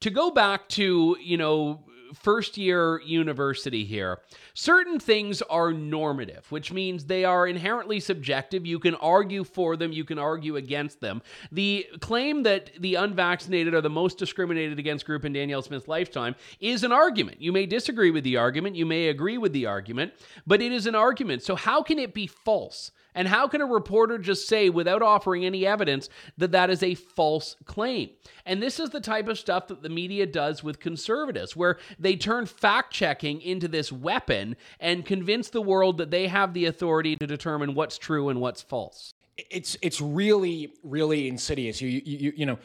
To 0.00 0.10
go 0.10 0.30
back 0.30 0.68
to, 0.70 1.16
you 1.18 1.38
know, 1.38 1.82
first 2.14 2.56
year 2.56 3.00
university 3.04 3.84
here, 3.84 4.20
certain 4.54 4.98
things 4.98 5.42
are 5.42 5.72
normative, 5.72 6.50
which 6.50 6.72
means 6.72 7.04
they 7.04 7.24
are 7.24 7.46
inherently 7.46 8.00
subjective. 8.00 8.66
You 8.66 8.78
can 8.78 8.94
argue 8.96 9.44
for 9.44 9.76
them, 9.76 9.92
you 9.92 10.04
can 10.04 10.18
argue 10.18 10.56
against 10.56 11.00
them. 11.00 11.22
The 11.52 11.86
claim 12.00 12.42
that 12.44 12.70
the 12.78 12.96
unvaccinated 12.96 13.74
are 13.74 13.80
the 13.80 13.90
most 13.90 14.18
discriminated 14.18 14.78
against 14.78 15.06
group 15.06 15.24
in 15.24 15.32
Danielle 15.32 15.62
Smith's 15.62 15.88
lifetime 15.88 16.34
is 16.60 16.84
an 16.84 16.92
argument. 16.92 17.40
You 17.40 17.52
may 17.52 17.66
disagree 17.66 18.10
with 18.10 18.24
the 18.24 18.36
argument, 18.36 18.76
you 18.76 18.86
may 18.86 19.08
agree 19.08 19.38
with 19.38 19.52
the 19.52 19.66
argument, 19.66 20.12
but 20.46 20.62
it 20.62 20.72
is 20.72 20.86
an 20.86 20.94
argument. 20.94 21.42
So, 21.42 21.56
how 21.56 21.82
can 21.82 21.98
it 21.98 22.14
be 22.14 22.26
false? 22.26 22.90
And 23.16 23.26
how 23.26 23.48
can 23.48 23.60
a 23.62 23.66
reporter 23.66 24.18
just 24.18 24.46
say, 24.46 24.68
without 24.68 25.02
offering 25.02 25.44
any 25.44 25.66
evidence, 25.66 26.08
that 26.38 26.52
that 26.52 26.70
is 26.70 26.82
a 26.82 26.94
false 26.94 27.56
claim? 27.64 28.10
And 28.44 28.62
this 28.62 28.78
is 28.78 28.90
the 28.90 29.00
type 29.00 29.26
of 29.26 29.38
stuff 29.38 29.66
that 29.68 29.82
the 29.82 29.88
media 29.88 30.26
does 30.26 30.62
with 30.62 30.78
conservatives, 30.78 31.56
where 31.56 31.78
they 31.98 32.14
turn 32.14 32.46
fact 32.46 32.92
checking 32.92 33.40
into 33.40 33.66
this 33.66 33.90
weapon 33.90 34.54
and 34.78 35.04
convince 35.04 35.48
the 35.50 35.62
world 35.62 35.98
that 35.98 36.10
they 36.10 36.28
have 36.28 36.52
the 36.52 36.66
authority 36.66 37.16
to 37.16 37.26
determine 37.26 37.74
what's 37.74 37.98
true 37.98 38.28
and 38.28 38.40
what's 38.40 38.62
false. 38.62 39.14
It's 39.50 39.76
it's 39.82 40.00
really 40.00 40.72
really 40.82 41.28
insidious. 41.28 41.80
You 41.80 41.88
you 41.88 42.02
you, 42.04 42.32
you 42.36 42.46
know 42.46 42.58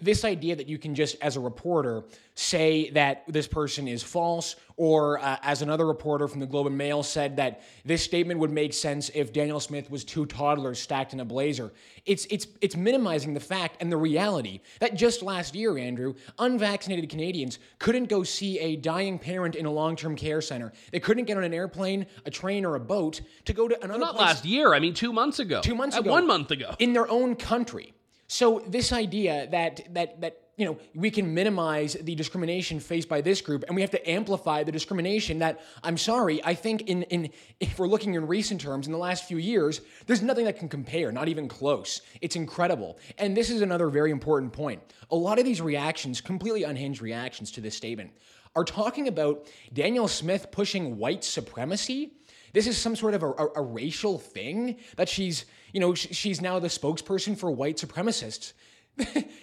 this 0.00 0.24
idea 0.24 0.54
that 0.56 0.68
you 0.68 0.78
can 0.78 0.94
just, 0.94 1.16
as 1.22 1.36
a 1.36 1.40
reporter, 1.40 2.04
say 2.34 2.90
that 2.90 3.24
this 3.26 3.46
person 3.46 3.88
is 3.88 4.02
false, 4.02 4.56
or 4.76 5.18
uh, 5.18 5.38
as 5.42 5.62
another 5.62 5.86
reporter 5.86 6.28
from 6.28 6.40
the 6.40 6.46
Globe 6.46 6.66
and 6.66 6.76
Mail 6.76 7.02
said 7.02 7.36
that 7.36 7.62
this 7.84 8.02
statement 8.02 8.40
would 8.40 8.50
make 8.50 8.74
sense 8.74 9.10
if 9.14 9.32
Daniel 9.32 9.58
Smith 9.58 9.90
was 9.90 10.04
two 10.04 10.26
toddlers 10.26 10.78
stacked 10.78 11.14
in 11.14 11.20
a 11.20 11.24
blazer. 11.24 11.72
It's 12.04 12.26
it's 12.26 12.46
it's 12.60 12.76
minimizing 12.76 13.32
the 13.32 13.40
fact 13.40 13.76
and 13.80 13.90
the 13.90 13.96
reality 13.96 14.60
that 14.80 14.96
just 14.96 15.22
last 15.22 15.54
year, 15.54 15.78
Andrew, 15.78 16.14
unvaccinated 16.38 17.08
Canadians 17.08 17.58
couldn't 17.78 18.08
go 18.10 18.22
see 18.22 18.58
a 18.58 18.76
dying 18.76 19.18
parent 19.18 19.54
in 19.54 19.64
a 19.64 19.70
long-term 19.70 20.14
care 20.14 20.42
center. 20.42 20.72
They 20.92 21.00
couldn't 21.00 21.24
get 21.24 21.38
on 21.38 21.44
an 21.44 21.54
airplane, 21.54 22.06
a 22.26 22.30
train, 22.30 22.66
or 22.66 22.74
a 22.74 22.80
boat 22.80 23.22
to 23.46 23.52
go 23.54 23.66
to 23.66 23.76
another. 23.76 23.98
Well, 23.98 24.08
not 24.08 24.16
place. 24.16 24.26
last 24.26 24.44
year. 24.44 24.74
I 24.74 24.78
mean, 24.78 24.92
two 24.92 25.12
months 25.12 25.38
ago. 25.38 25.62
Two 25.62 25.74
months 25.74 25.96
uh, 25.96 26.00
ago. 26.00 26.10
One 26.10 26.26
month 26.26 26.50
ago. 26.50 26.74
In 26.78 26.92
their 26.92 27.08
own 27.08 27.34
country. 27.34 27.94
So 28.32 28.62
this 28.64 28.92
idea 28.92 29.48
that 29.50 29.92
that 29.92 30.20
that 30.20 30.40
you 30.56 30.64
know 30.64 30.78
we 30.94 31.10
can 31.10 31.34
minimize 31.34 31.94
the 31.94 32.14
discrimination 32.14 32.78
faced 32.78 33.08
by 33.08 33.20
this 33.20 33.40
group 33.40 33.64
and 33.66 33.74
we 33.74 33.80
have 33.82 33.90
to 33.90 34.08
amplify 34.08 34.62
the 34.62 34.70
discrimination 34.70 35.40
that 35.40 35.60
I'm 35.82 35.98
sorry 35.98 36.40
I 36.44 36.54
think 36.54 36.82
in 36.82 37.02
in 37.14 37.30
if 37.58 37.76
we're 37.76 37.88
looking 37.88 38.14
in 38.14 38.28
recent 38.28 38.60
terms 38.60 38.86
in 38.86 38.92
the 38.92 39.00
last 39.00 39.24
few 39.24 39.38
years 39.38 39.80
there's 40.06 40.22
nothing 40.22 40.44
that 40.44 40.60
can 40.60 40.68
compare 40.68 41.10
not 41.10 41.26
even 41.26 41.48
close. 41.48 42.02
It's 42.20 42.36
incredible. 42.36 42.98
And 43.18 43.36
this 43.36 43.50
is 43.50 43.62
another 43.62 43.88
very 43.88 44.12
important 44.12 44.52
point. 44.52 44.80
A 45.10 45.16
lot 45.16 45.40
of 45.40 45.44
these 45.44 45.60
reactions 45.60 46.20
completely 46.20 46.62
unhinged 46.62 47.02
reactions 47.02 47.50
to 47.52 47.60
this 47.60 47.74
statement 47.74 48.12
are 48.54 48.64
talking 48.64 49.08
about 49.08 49.48
Danielle 49.72 50.06
Smith 50.06 50.52
pushing 50.52 50.98
white 50.98 51.24
supremacy. 51.24 52.12
This 52.52 52.68
is 52.68 52.78
some 52.78 52.94
sort 52.94 53.14
of 53.14 53.24
a, 53.24 53.30
a, 53.30 53.48
a 53.56 53.62
racial 53.62 54.20
thing 54.20 54.76
that 54.96 55.08
she's, 55.08 55.46
you 55.72 55.80
know, 55.80 55.94
she's 55.94 56.40
now 56.40 56.58
the 56.58 56.68
spokesperson 56.68 57.36
for 57.36 57.50
white 57.50 57.76
supremacists. 57.76 58.52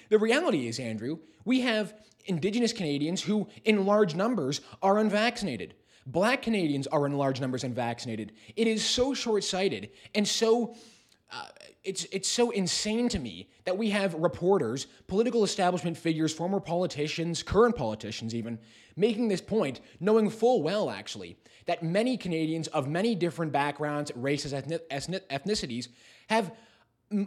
the 0.10 0.20
reality 0.20 0.68
is, 0.68 0.80
Andrew, 0.80 1.20
we 1.46 1.62
have 1.62 1.94
Indigenous 2.26 2.74
Canadians 2.74 3.22
who, 3.22 3.48
in 3.64 3.86
large 3.86 4.16
numbers, 4.16 4.62
are 4.82 4.98
unvaccinated. 5.00 5.76
Black 6.06 6.42
Canadians 6.42 6.88
are 6.88 7.06
in 7.06 7.18
large 7.18 7.42
numbers 7.42 7.64
unvaccinated. 7.64 8.32
It 8.56 8.68
is 8.68 8.84
so 8.84 9.14
short 9.14 9.44
sighted 9.44 9.90
and 10.16 10.28
so 10.28 10.76
uh, 11.30 11.48
it's 11.84 12.06
it's 12.06 12.30
so 12.30 12.52
insane 12.52 13.10
to 13.10 13.20
me 13.20 13.50
that 13.66 13.78
we 13.78 13.90
have 13.90 14.14
reporters, 14.14 14.88
political 15.08 15.44
establishment 15.44 15.98
figures, 15.98 16.34
former 16.34 16.62
politicians, 16.62 17.44
current 17.44 17.76
politicians 17.76 18.34
even 18.34 18.58
making 18.96 19.28
this 19.28 19.42
point, 19.42 19.82
knowing 20.00 20.30
full 20.30 20.64
well 20.64 20.90
actually 20.90 21.38
that 21.66 21.84
many 21.84 22.16
Canadians 22.16 22.68
of 22.68 22.88
many 22.88 23.14
different 23.14 23.52
backgrounds, 23.52 24.12
races, 24.16 24.54
ethnicities 24.54 25.90
have 26.28 26.52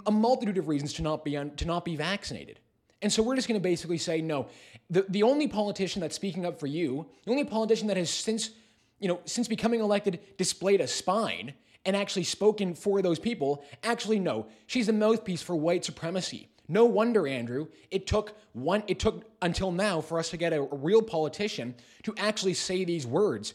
a 0.06 0.10
multitude 0.10 0.58
of 0.58 0.68
reasons 0.68 0.92
to 0.94 1.02
not 1.02 1.24
be 1.24 1.36
un, 1.36 1.50
to 1.56 1.64
not 1.64 1.84
be 1.84 1.96
vaccinated. 1.96 2.60
And 3.02 3.10
so 3.12 3.22
we're 3.22 3.34
just 3.34 3.48
going 3.48 3.58
to 3.58 3.62
basically 3.62 3.98
say 3.98 4.20
no. 4.20 4.48
The 4.90 5.06
the 5.08 5.22
only 5.22 5.48
politician 5.48 6.00
that's 6.00 6.14
speaking 6.14 6.44
up 6.44 6.60
for 6.60 6.66
you, 6.66 7.06
the 7.24 7.30
only 7.30 7.44
politician 7.44 7.88
that 7.88 7.96
has 7.96 8.10
since 8.10 8.50
you 8.98 9.08
know 9.08 9.20
since 9.24 9.48
becoming 9.48 9.80
elected 9.80 10.20
displayed 10.36 10.80
a 10.80 10.86
spine 10.86 11.54
and 11.86 11.96
actually 11.96 12.24
spoken 12.24 12.74
for 12.74 13.00
those 13.00 13.18
people, 13.18 13.64
actually 13.82 14.18
no, 14.18 14.46
she's 14.66 14.88
a 14.88 14.92
mouthpiece 14.92 15.40
for 15.40 15.56
white 15.56 15.84
supremacy. 15.84 16.48
No 16.68 16.84
wonder, 16.84 17.26
Andrew, 17.26 17.68
it 17.90 18.06
took 18.06 18.36
one 18.52 18.84
it 18.86 18.98
took 18.98 19.24
until 19.40 19.72
now 19.72 20.00
for 20.02 20.18
us 20.18 20.28
to 20.30 20.36
get 20.36 20.52
a, 20.52 20.60
a 20.60 20.76
real 20.76 21.02
politician 21.02 21.74
to 22.02 22.14
actually 22.18 22.54
say 22.54 22.84
these 22.84 23.06
words. 23.06 23.54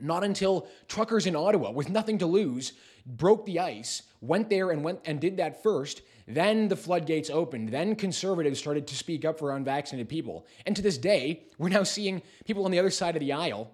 Not 0.00 0.24
until 0.24 0.66
truckers 0.88 1.26
in 1.26 1.36
Ottawa 1.36 1.70
with 1.70 1.88
nothing 1.88 2.18
to 2.18 2.26
lose 2.26 2.72
broke 3.06 3.44
the 3.46 3.60
ice, 3.60 4.02
went 4.26 4.50
there 4.50 4.70
and 4.70 4.82
went 4.82 5.00
and 5.04 5.20
did 5.20 5.36
that 5.36 5.62
first, 5.62 6.02
then 6.26 6.68
the 6.68 6.76
floodgates 6.76 7.30
opened. 7.30 7.68
Then 7.68 7.96
conservatives 7.96 8.58
started 8.58 8.86
to 8.86 8.96
speak 8.96 9.24
up 9.24 9.38
for 9.38 9.54
unvaccinated 9.54 10.08
people. 10.08 10.46
And 10.66 10.74
to 10.76 10.82
this 10.82 10.98
day, 10.98 11.44
we're 11.58 11.68
now 11.68 11.82
seeing 11.82 12.22
people 12.44 12.64
on 12.64 12.70
the 12.70 12.78
other 12.78 12.90
side 12.90 13.16
of 13.16 13.20
the 13.20 13.32
aisle 13.32 13.70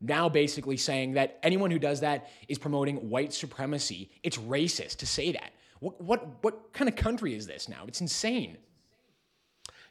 now 0.00 0.28
basically 0.28 0.76
saying 0.76 1.12
that 1.12 1.38
anyone 1.42 1.70
who 1.70 1.78
does 1.78 2.00
that 2.00 2.30
is 2.48 2.58
promoting 2.58 3.10
white 3.10 3.32
supremacy. 3.32 4.10
It's 4.22 4.38
racist 4.38 4.96
to 4.96 5.06
say 5.06 5.32
that. 5.32 5.52
What 5.80 6.00
what 6.00 6.42
what 6.42 6.72
kind 6.72 6.88
of 6.88 6.96
country 6.96 7.34
is 7.34 7.46
this 7.46 7.68
now? 7.68 7.84
It's 7.86 8.00
insane. 8.00 8.56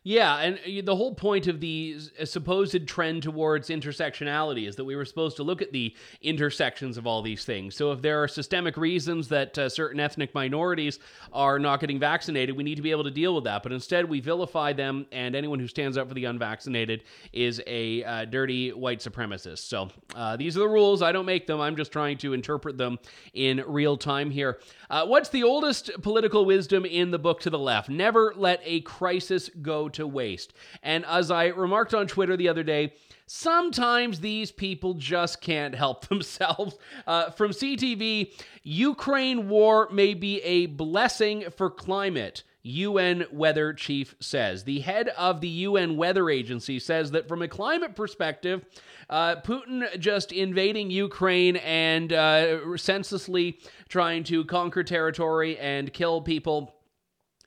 Yeah, 0.03 0.37
and 0.37 0.57
uh, 0.59 0.81
the 0.85 0.95
whole 0.95 1.13
point 1.13 1.47
of 1.47 1.59
the 1.59 1.97
uh, 2.19 2.23
supposed 2.23 2.87
trend 2.87 3.21
towards 3.23 3.67
intersectionality 3.67 4.65
is 4.65 4.77
that 4.77 4.85
we 4.85 4.95
were 4.95 5.03
supposed 5.03 5.35
to 5.37 5.43
look 5.43 5.61
at 5.61 5.73
the 5.73 5.93
intersections 6.21 6.97
of 6.97 7.05
all 7.05 7.21
these 7.21 7.43
things. 7.43 7.75
So 7.75 7.91
if 7.91 8.01
there 8.01 8.23
are 8.23 8.27
systemic 8.29 8.77
reasons 8.77 9.27
that 9.27 9.57
uh, 9.57 9.67
certain 9.67 9.99
ethnic 9.99 10.33
minorities 10.33 10.99
are 11.33 11.59
not 11.59 11.81
getting 11.81 11.99
vaccinated, 11.99 12.55
we 12.55 12.63
need 12.63 12.75
to 12.75 12.81
be 12.81 12.91
able 12.91 13.03
to 13.03 13.11
deal 13.11 13.35
with 13.35 13.43
that. 13.43 13.61
But 13.61 13.73
instead, 13.73 14.07
we 14.07 14.21
vilify 14.21 14.71
them, 14.71 15.05
and 15.11 15.35
anyone 15.35 15.59
who 15.59 15.67
stands 15.67 15.97
up 15.97 16.07
for 16.07 16.13
the 16.13 16.25
unvaccinated 16.25 17.03
is 17.33 17.61
a 17.67 18.01
uh, 18.05 18.23
dirty 18.23 18.71
white 18.71 18.99
supremacist. 18.99 19.67
So 19.67 19.89
uh, 20.15 20.37
these 20.37 20.55
are 20.55 20.61
the 20.61 20.69
rules. 20.69 21.01
I 21.01 21.11
don't 21.11 21.25
make 21.25 21.45
them. 21.45 21.59
I'm 21.59 21.75
just 21.75 21.91
trying 21.91 22.17
to 22.19 22.31
interpret 22.31 22.77
them 22.77 22.99
in 23.33 23.61
real 23.67 23.97
time 23.97 24.31
here. 24.31 24.61
Uh, 24.89 25.05
what's 25.05 25.27
the 25.27 25.43
oldest 25.43 25.91
political 26.01 26.45
wisdom 26.45 26.85
in 26.85 27.11
the 27.11 27.19
book 27.19 27.41
to 27.41 27.49
the 27.49 27.59
left? 27.59 27.89
Never 27.89 28.33
let 28.37 28.61
a 28.63 28.79
crisis 28.81 29.49
go 29.61 29.88
to 29.89 30.07
waste. 30.07 30.53
And 30.83 31.05
as 31.05 31.31
I 31.31 31.47
remarked 31.47 31.93
on 31.93 32.07
Twitter 32.07 32.37
the 32.37 32.49
other 32.49 32.63
day, 32.63 32.93
sometimes 33.25 34.19
these 34.19 34.51
people 34.51 34.95
just 34.95 35.41
can't 35.41 35.75
help 35.75 36.07
themselves. 36.09 36.77
Uh, 37.05 37.29
from 37.31 37.51
CTV, 37.51 38.33
Ukraine 38.63 39.49
war 39.49 39.87
may 39.91 40.13
be 40.13 40.41
a 40.41 40.65
blessing 40.67 41.45
for 41.55 41.69
climate. 41.69 42.43
UN 42.61 43.25
weather 43.31 43.73
chief 43.73 44.15
says. 44.19 44.63
The 44.63 44.81
head 44.81 45.09
of 45.09 45.39
the 45.39 45.47
UN 45.47 45.95
weather 45.95 46.29
agency 46.29 46.79
says 46.79 47.11
that 47.11 47.27
from 47.27 47.41
a 47.41 47.47
climate 47.47 47.95
perspective, 47.95 48.65
uh, 49.09 49.37
Putin 49.37 49.97
just 49.99 50.31
invading 50.31 50.91
Ukraine 50.91 51.55
and 51.57 52.11
uh, 52.11 52.77
senselessly 52.77 53.59
trying 53.87 54.23
to 54.25 54.43
conquer 54.45 54.83
territory 54.83 55.57
and 55.57 55.91
kill 55.93 56.21
people 56.21 56.75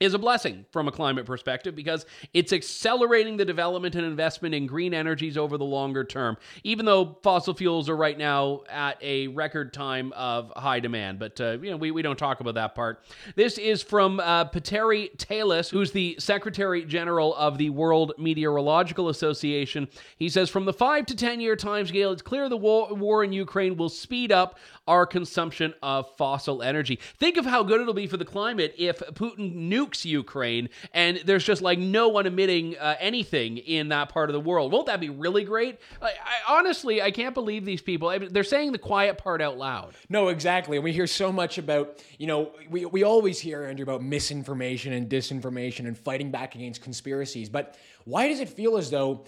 is 0.03 0.13
a 0.13 0.19
blessing 0.19 0.65
from 0.71 0.87
a 0.87 0.91
climate 0.91 1.25
perspective 1.25 1.75
because 1.75 2.05
it's 2.33 2.53
accelerating 2.53 3.37
the 3.37 3.45
development 3.45 3.95
and 3.95 4.05
investment 4.05 4.53
in 4.53 4.67
green 4.67 4.93
energies 4.93 5.37
over 5.37 5.57
the 5.57 5.65
longer 5.65 6.03
term, 6.03 6.37
even 6.63 6.85
though 6.85 7.17
fossil 7.23 7.53
fuels 7.53 7.89
are 7.89 7.95
right 7.95 8.17
now 8.17 8.61
at 8.69 8.97
a 9.01 9.27
record 9.27 9.73
time 9.73 10.11
of 10.13 10.51
high 10.55 10.79
demand. 10.79 11.19
But, 11.19 11.39
uh, 11.39 11.57
you 11.61 11.71
know, 11.71 11.77
we, 11.77 11.91
we 11.91 12.01
don't 12.01 12.19
talk 12.19 12.39
about 12.39 12.55
that 12.55 12.75
part. 12.75 13.03
This 13.35 13.57
is 13.57 13.81
from 13.81 14.19
uh, 14.19 14.45
Petteri 14.45 15.15
Taalas, 15.17 15.69
who's 15.69 15.91
the 15.91 16.15
Secretary 16.19 16.83
General 16.83 17.35
of 17.35 17.57
the 17.57 17.69
World 17.69 18.13
Meteorological 18.17 19.09
Association. 19.09 19.87
He 20.17 20.29
says, 20.29 20.49
from 20.49 20.65
the 20.65 20.73
five 20.73 21.05
to 21.07 21.15
10 21.15 21.39
year 21.39 21.55
timescale, 21.55 22.11
it's 22.13 22.21
clear 22.21 22.49
the 22.49 22.57
war, 22.57 22.93
war 22.93 23.23
in 23.23 23.33
Ukraine 23.33 23.77
will 23.77 23.89
speed 23.89 24.31
up 24.31 24.57
our 24.87 25.05
consumption 25.05 25.73
of 25.81 26.13
fossil 26.17 26.61
energy. 26.61 26.99
Think 27.17 27.37
of 27.37 27.45
how 27.45 27.63
good 27.63 27.79
it'll 27.79 27.93
be 27.93 28.07
for 28.07 28.17
the 28.17 28.25
climate 28.25 28.75
if 28.77 28.99
Putin 28.99 29.69
nukes 29.69 29.92
Ukraine 30.05 30.69
and 30.93 31.21
there's 31.25 31.43
just 31.43 31.61
like 31.61 31.79
no 31.79 32.07
one 32.09 32.25
emitting 32.25 32.77
uh, 32.77 32.95
anything 32.99 33.57
in 33.57 33.89
that 33.89 34.09
part 34.09 34.29
of 34.29 34.33
the 34.33 34.39
world. 34.39 34.71
Won't 34.71 34.87
that 34.87 34.99
be 34.99 35.09
really 35.09 35.43
great? 35.43 35.79
I, 36.01 36.07
I, 36.07 36.57
honestly, 36.57 37.01
I 37.01 37.11
can't 37.11 37.33
believe 37.33 37.65
these 37.65 37.81
people. 37.81 38.09
I 38.09 38.17
mean, 38.17 38.33
they're 38.33 38.43
saying 38.43 38.71
the 38.71 38.77
quiet 38.77 39.17
part 39.17 39.41
out 39.41 39.57
loud. 39.57 39.93
No, 40.09 40.29
exactly. 40.29 40.77
And 40.77 40.83
we 40.83 40.93
hear 40.93 41.07
so 41.07 41.31
much 41.31 41.57
about, 41.57 42.03
you 42.17 42.27
know, 42.27 42.51
we, 42.69 42.85
we 42.85 43.03
always 43.03 43.39
hear, 43.39 43.63
Andrew, 43.63 43.83
about 43.83 44.03
misinformation 44.03 44.93
and 44.93 45.09
disinformation 45.09 45.87
and 45.87 45.97
fighting 45.97 46.31
back 46.31 46.55
against 46.55 46.81
conspiracies. 46.81 47.49
But 47.49 47.77
why 48.05 48.27
does 48.27 48.39
it 48.39 48.49
feel 48.49 48.77
as 48.77 48.89
though 48.89 49.25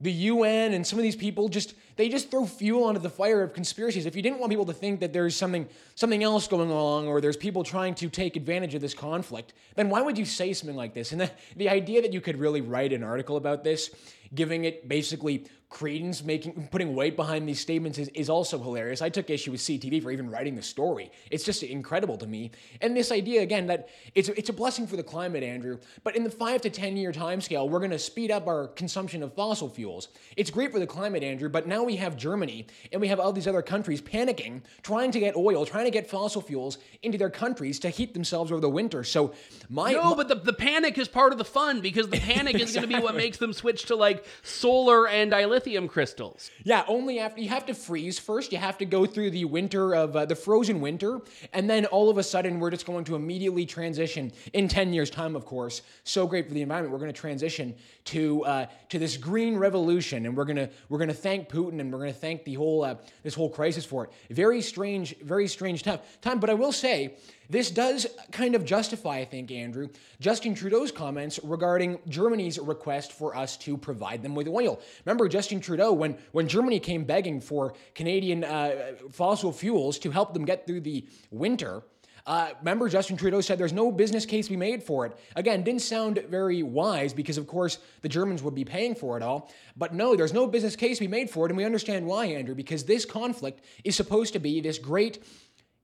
the 0.00 0.12
UN 0.12 0.72
and 0.72 0.86
some 0.86 0.98
of 0.98 1.02
these 1.02 1.16
people 1.16 1.48
just 1.48 1.74
they 1.96 2.08
just 2.08 2.30
throw 2.30 2.46
fuel 2.46 2.84
onto 2.84 3.00
the 3.00 3.10
fire 3.10 3.42
of 3.42 3.52
conspiracies. 3.52 4.06
If 4.06 4.16
you 4.16 4.22
didn't 4.22 4.38
want 4.38 4.50
people 4.50 4.64
to 4.66 4.72
think 4.72 5.00
that 5.00 5.12
there's 5.12 5.36
something 5.36 5.68
something 5.94 6.22
else 6.22 6.48
going 6.48 6.70
along 6.70 7.08
or 7.08 7.20
there's 7.20 7.36
people 7.36 7.62
trying 7.62 7.94
to 7.96 8.08
take 8.08 8.36
advantage 8.36 8.74
of 8.74 8.80
this 8.80 8.94
conflict, 8.94 9.52
then 9.74 9.90
why 9.90 10.00
would 10.00 10.16
you 10.16 10.24
say 10.24 10.52
something 10.54 10.76
like 10.76 10.94
this? 10.94 11.12
And 11.12 11.20
the, 11.20 11.30
the 11.56 11.68
idea 11.68 12.00
that 12.00 12.12
you 12.12 12.20
could 12.20 12.38
really 12.38 12.62
write 12.62 12.92
an 12.92 13.02
article 13.02 13.36
about 13.36 13.62
this, 13.64 13.90
giving 14.34 14.64
it 14.64 14.88
basically 14.88 15.44
credence 15.70 16.24
making 16.24 16.68
putting 16.72 16.96
weight 16.96 17.14
behind 17.14 17.48
these 17.48 17.60
statements 17.60 17.96
is, 17.96 18.08
is 18.08 18.28
also 18.28 18.58
hilarious. 18.58 19.00
I 19.00 19.08
took 19.08 19.30
issue 19.30 19.52
with 19.52 19.60
CTV 19.60 20.02
for 20.02 20.10
even 20.10 20.28
writing 20.28 20.56
the 20.56 20.62
story. 20.62 21.12
It's 21.30 21.44
just 21.44 21.62
incredible 21.62 22.18
to 22.18 22.26
me. 22.26 22.50
And 22.80 22.96
this 22.96 23.12
idea 23.12 23.40
again 23.42 23.68
that 23.68 23.88
it's 24.16 24.28
it's 24.30 24.48
a 24.48 24.52
blessing 24.52 24.88
for 24.88 24.96
the 24.96 25.02
climate, 25.04 25.44
Andrew, 25.44 25.78
but 26.02 26.16
in 26.16 26.24
the 26.24 26.30
5 26.30 26.62
to 26.62 26.70
10 26.70 26.96
year 26.96 27.12
time 27.12 27.40
scale, 27.40 27.68
we're 27.68 27.78
going 27.78 27.92
to 27.92 28.00
speed 28.00 28.32
up 28.32 28.48
our 28.48 28.66
consumption 28.66 29.22
of 29.22 29.32
fossil 29.34 29.68
fuels. 29.68 30.08
It's 30.36 30.50
great 30.50 30.72
for 30.72 30.80
the 30.80 30.88
climate, 30.88 31.22
Andrew, 31.22 31.48
but 31.48 31.68
now 31.68 31.84
we 31.84 31.96
have 31.96 32.16
Germany 32.16 32.66
and 32.90 33.00
we 33.00 33.06
have 33.06 33.20
all 33.20 33.32
these 33.32 33.46
other 33.46 33.62
countries 33.62 34.02
panicking, 34.02 34.62
trying 34.82 35.12
to 35.12 35.20
get 35.20 35.36
oil, 35.36 35.64
trying 35.64 35.84
to 35.84 35.92
get 35.92 36.10
fossil 36.10 36.42
fuels 36.42 36.78
into 37.04 37.16
their 37.16 37.30
countries 37.30 37.78
to 37.78 37.90
heat 37.90 38.12
themselves 38.12 38.50
over 38.50 38.60
the 38.60 38.68
winter. 38.68 39.04
So 39.04 39.34
my 39.68 39.92
No, 39.92 40.10
my, 40.10 40.16
but 40.16 40.28
the, 40.28 40.34
the 40.34 40.52
panic 40.52 40.98
is 40.98 41.06
part 41.06 41.30
of 41.30 41.38
the 41.38 41.44
fun 41.44 41.80
because 41.80 42.08
the 42.08 42.18
panic 42.20 42.56
exactly. 42.56 42.62
is 42.62 42.74
going 42.74 42.88
to 42.88 42.96
be 42.96 43.00
what 43.00 43.14
makes 43.14 43.38
them 43.38 43.52
switch 43.52 43.84
to 43.84 43.94
like 43.94 44.24
solar 44.42 45.06
and 45.06 45.30
dilithium 45.30 45.59
lithium 45.60 45.88
crystals. 45.88 46.50
Yeah, 46.64 46.84
only 46.88 47.18
after 47.18 47.38
you 47.42 47.50
have 47.50 47.66
to 47.66 47.74
freeze 47.74 48.18
first. 48.18 48.50
You 48.50 48.56
have 48.56 48.78
to 48.78 48.86
go 48.86 49.04
through 49.04 49.32
the 49.32 49.44
winter 49.44 49.94
of 49.94 50.16
uh, 50.16 50.24
the 50.24 50.34
frozen 50.34 50.80
winter, 50.80 51.20
and 51.52 51.68
then 51.68 51.84
all 51.86 52.08
of 52.08 52.16
a 52.16 52.22
sudden 52.22 52.58
we're 52.58 52.70
just 52.70 52.86
going 52.86 53.04
to 53.04 53.14
immediately 53.14 53.66
transition 53.66 54.32
in 54.54 54.68
10 54.68 54.94
years' 54.94 55.10
time, 55.10 55.36
of 55.36 55.44
course. 55.44 55.82
So 56.02 56.26
great 56.26 56.48
for 56.48 56.54
the 56.54 56.62
environment. 56.62 56.92
We're 56.94 56.98
going 56.98 57.12
to 57.12 57.20
transition 57.20 57.74
to 58.10 58.44
uh, 58.44 58.66
to 58.90 58.98
this 58.98 59.16
green 59.16 59.56
revolution, 59.56 60.26
and 60.26 60.36
we're 60.36 60.44
gonna 60.44 60.68
we're 60.88 60.98
gonna 60.98 61.14
thank 61.14 61.48
Putin 61.48 61.80
and 61.80 61.92
we're 61.92 62.00
gonna 62.00 62.12
thank 62.12 62.44
the 62.44 62.54
whole 62.54 62.84
uh, 62.84 62.96
this 63.22 63.34
whole 63.34 63.50
crisis 63.50 63.84
for 63.84 64.04
it. 64.04 64.34
Very 64.34 64.60
strange, 64.62 65.16
very 65.18 65.48
strange 65.48 65.82
time. 65.82 65.98
Time, 66.20 66.40
but 66.40 66.50
I 66.50 66.54
will 66.54 66.72
say 66.72 67.14
this 67.50 67.70
does 67.70 68.06
kind 68.30 68.54
of 68.54 68.64
justify, 68.64 69.18
I 69.18 69.24
think, 69.24 69.50
Andrew, 69.50 69.88
Justin 70.20 70.54
Trudeau's 70.54 70.92
comments 70.92 71.40
regarding 71.42 71.98
Germany's 72.08 72.60
request 72.60 73.12
for 73.12 73.36
us 73.36 73.56
to 73.58 73.76
provide 73.76 74.22
them 74.22 74.36
with 74.36 74.46
oil. 74.46 74.80
Remember, 75.04 75.28
Justin 75.28 75.60
Trudeau, 75.60 75.92
when, 75.92 76.16
when 76.30 76.46
Germany 76.46 76.78
came 76.78 77.02
begging 77.02 77.40
for 77.40 77.74
Canadian 77.96 78.44
uh, 78.44 78.92
fossil 79.10 79.52
fuels 79.52 79.98
to 79.98 80.12
help 80.12 80.32
them 80.32 80.44
get 80.44 80.64
through 80.64 80.82
the 80.82 81.04
winter, 81.32 81.82
uh, 82.26 82.50
remember, 82.58 82.88
Justin 82.88 83.16
Trudeau 83.16 83.40
said 83.40 83.58
there's 83.58 83.72
no 83.72 83.90
business 83.90 84.26
case 84.26 84.46
to 84.46 84.50
be 84.50 84.56
made 84.56 84.82
for 84.82 85.06
it. 85.06 85.16
Again, 85.36 85.62
didn't 85.62 85.82
sound 85.82 86.22
very 86.28 86.62
wise 86.62 87.12
because, 87.12 87.38
of 87.38 87.46
course, 87.46 87.78
the 88.02 88.08
Germans 88.08 88.42
would 88.42 88.54
be 88.54 88.64
paying 88.64 88.94
for 88.94 89.16
it 89.16 89.22
all. 89.22 89.50
But 89.76 89.94
no, 89.94 90.16
there's 90.16 90.32
no 90.32 90.46
business 90.46 90.76
case 90.76 90.98
to 90.98 91.04
be 91.04 91.08
made 91.08 91.30
for 91.30 91.46
it. 91.46 91.50
And 91.50 91.56
we 91.56 91.64
understand 91.64 92.06
why, 92.06 92.26
Andrew, 92.26 92.54
because 92.54 92.84
this 92.84 93.04
conflict 93.04 93.64
is 93.84 93.96
supposed 93.96 94.32
to 94.34 94.38
be 94.38 94.60
this 94.60 94.78
great 94.78 95.22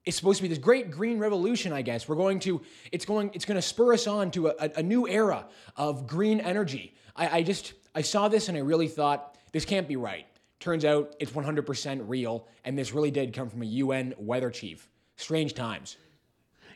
it's 0.04 0.16
supposed 0.16 0.36
to 0.36 0.42
be 0.42 0.48
this 0.48 0.58
great 0.58 0.92
green 0.92 1.18
revolution, 1.18 1.72
I 1.72 1.82
guess. 1.82 2.08
We're 2.08 2.14
going 2.14 2.38
to, 2.40 2.62
it's 2.92 3.04
going, 3.04 3.32
it's 3.34 3.44
going 3.44 3.56
to 3.56 3.62
spur 3.62 3.92
us 3.92 4.06
on 4.06 4.30
to 4.30 4.48
a, 4.48 4.70
a 4.76 4.82
new 4.82 5.08
era 5.08 5.46
of 5.76 6.06
green 6.06 6.38
energy. 6.38 6.94
I, 7.16 7.38
I 7.38 7.42
just, 7.42 7.72
I 7.92 8.02
saw 8.02 8.28
this 8.28 8.48
and 8.48 8.56
I 8.56 8.60
really 8.60 8.86
thought, 8.86 9.36
this 9.50 9.64
can't 9.64 9.88
be 9.88 9.96
right. 9.96 10.26
Turns 10.60 10.84
out 10.84 11.16
it's 11.18 11.32
100% 11.32 12.04
real, 12.06 12.46
and 12.64 12.78
this 12.78 12.92
really 12.92 13.10
did 13.10 13.32
come 13.32 13.50
from 13.50 13.62
a 13.62 13.66
UN 13.66 14.14
weather 14.16 14.50
chief. 14.50 14.88
Strange 15.16 15.54
times. 15.54 15.96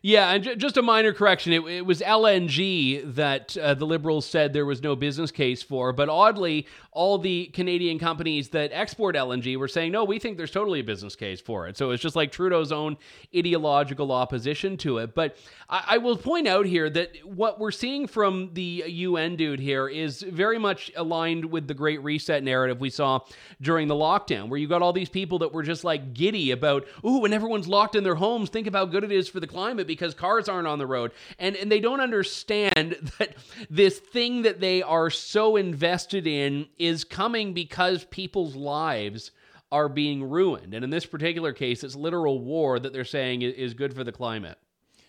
Yeah, 0.03 0.31
and 0.31 0.43
j- 0.43 0.57
just 0.57 0.79
a 0.79 0.83
minor 0.83 1.13
correction. 1.13 1.53
It, 1.53 1.63
it 1.67 1.85
was 1.85 2.01
LNG 2.01 3.15
that 3.17 3.55
uh, 3.59 3.75
the 3.75 3.85
Liberals 3.85 4.25
said 4.25 4.55
there 4.55 4.65
was 4.65 4.83
no 4.83 4.97
business 4.97 5.31
case 5.31 5.63
for. 5.63 5.93
But 5.93 6.09
oddly, 6.09 6.67
all 6.91 7.19
the 7.19 7.47
Canadian 7.47 7.99
companies 7.99 8.49
that 8.51 8.71
export 8.73 9.15
LNG 9.15 9.59
were 9.59 9.69
saying, 9.69 9.93
no, 9.93 10.05
we 10.05 10.19
think 10.19 10.39
there's 10.39 10.51
totally 10.51 10.81
a 10.81 10.85
business 10.85 11.15
case 11.15 11.41
for 11.41 11.69
it. 11.69 11.77
So 11.77 11.91
it's 11.91 12.03
just 12.03 12.17
like 12.17 12.33
Trudeau's 12.33 12.73
own 12.73 12.97
ideological 13.37 14.11
opposition 14.11 14.79
to 14.79 14.99
it. 14.99 15.15
But 15.15 15.37
I, 15.69 15.85
I 15.87 15.99
will 15.99 16.17
point 16.17 16.49
out 16.49 16.65
here 16.65 16.89
that 16.89 17.11
what 17.25 17.61
we're 17.61 17.71
seeing 17.71 18.07
from 18.07 18.55
the 18.55 18.85
UN 18.87 19.37
dude 19.37 19.61
here 19.61 19.87
is 19.87 20.23
very 20.23 20.59
much 20.59 20.91
aligned 20.97 21.45
with 21.45 21.69
the 21.69 21.75
Great 21.75 22.03
Reset 22.03 22.43
narrative 22.43 22.81
we 22.81 22.89
saw 22.89 23.21
during 23.61 23.87
the 23.87 23.95
lockdown, 23.95 24.49
where 24.49 24.59
you 24.59 24.67
got 24.67 24.81
all 24.81 24.95
these 24.95 25.11
people 25.11 25.41
that 25.41 25.53
were 25.53 25.63
just 25.63 25.85
like 25.85 26.15
giddy 26.15 26.53
about, 26.53 26.87
ooh, 27.05 27.19
when 27.19 27.35
everyone's 27.35 27.69
locked 27.69 27.95
in 27.95 28.03
their 28.03 28.15
homes, 28.15 28.49
think 28.49 28.67
of 28.67 28.73
how 28.73 28.87
good 28.87 29.05
it 29.05 29.13
is 29.13 29.29
for 29.29 29.41
the 29.41 29.47
climate 29.47 29.90
because 29.95 30.15
cars 30.15 30.49
aren't 30.49 30.67
on 30.67 30.79
the 30.79 30.87
road. 30.87 31.13
And 31.39 31.57
and 31.57 31.71
they 31.71 31.81
don't 31.81 32.01
understand 32.01 33.13
that 33.19 33.35
this 33.69 33.99
thing 33.99 34.43
that 34.43 34.61
they 34.61 34.83
are 34.83 35.11
so 35.11 35.57
invested 35.57 36.27
in 36.27 36.67
is 36.79 37.05
coming 37.05 37.53
because 37.53 38.05
people's 38.05 38.55
lives 38.57 39.31
are 39.73 39.89
being 39.89 40.29
ruined. 40.29 40.75
And 40.75 40.85
in 40.85 40.91
this 40.91 41.07
particular 41.07 41.53
case, 41.53 41.85
it's 41.85 41.95
literal 41.95 42.41
war 42.41 42.79
that 42.79 42.93
they're 42.93 43.05
saying 43.05 43.43
is 43.43 43.75
good 43.75 43.95
for 43.95 44.05
the 44.05 44.13
climate. 44.13 44.59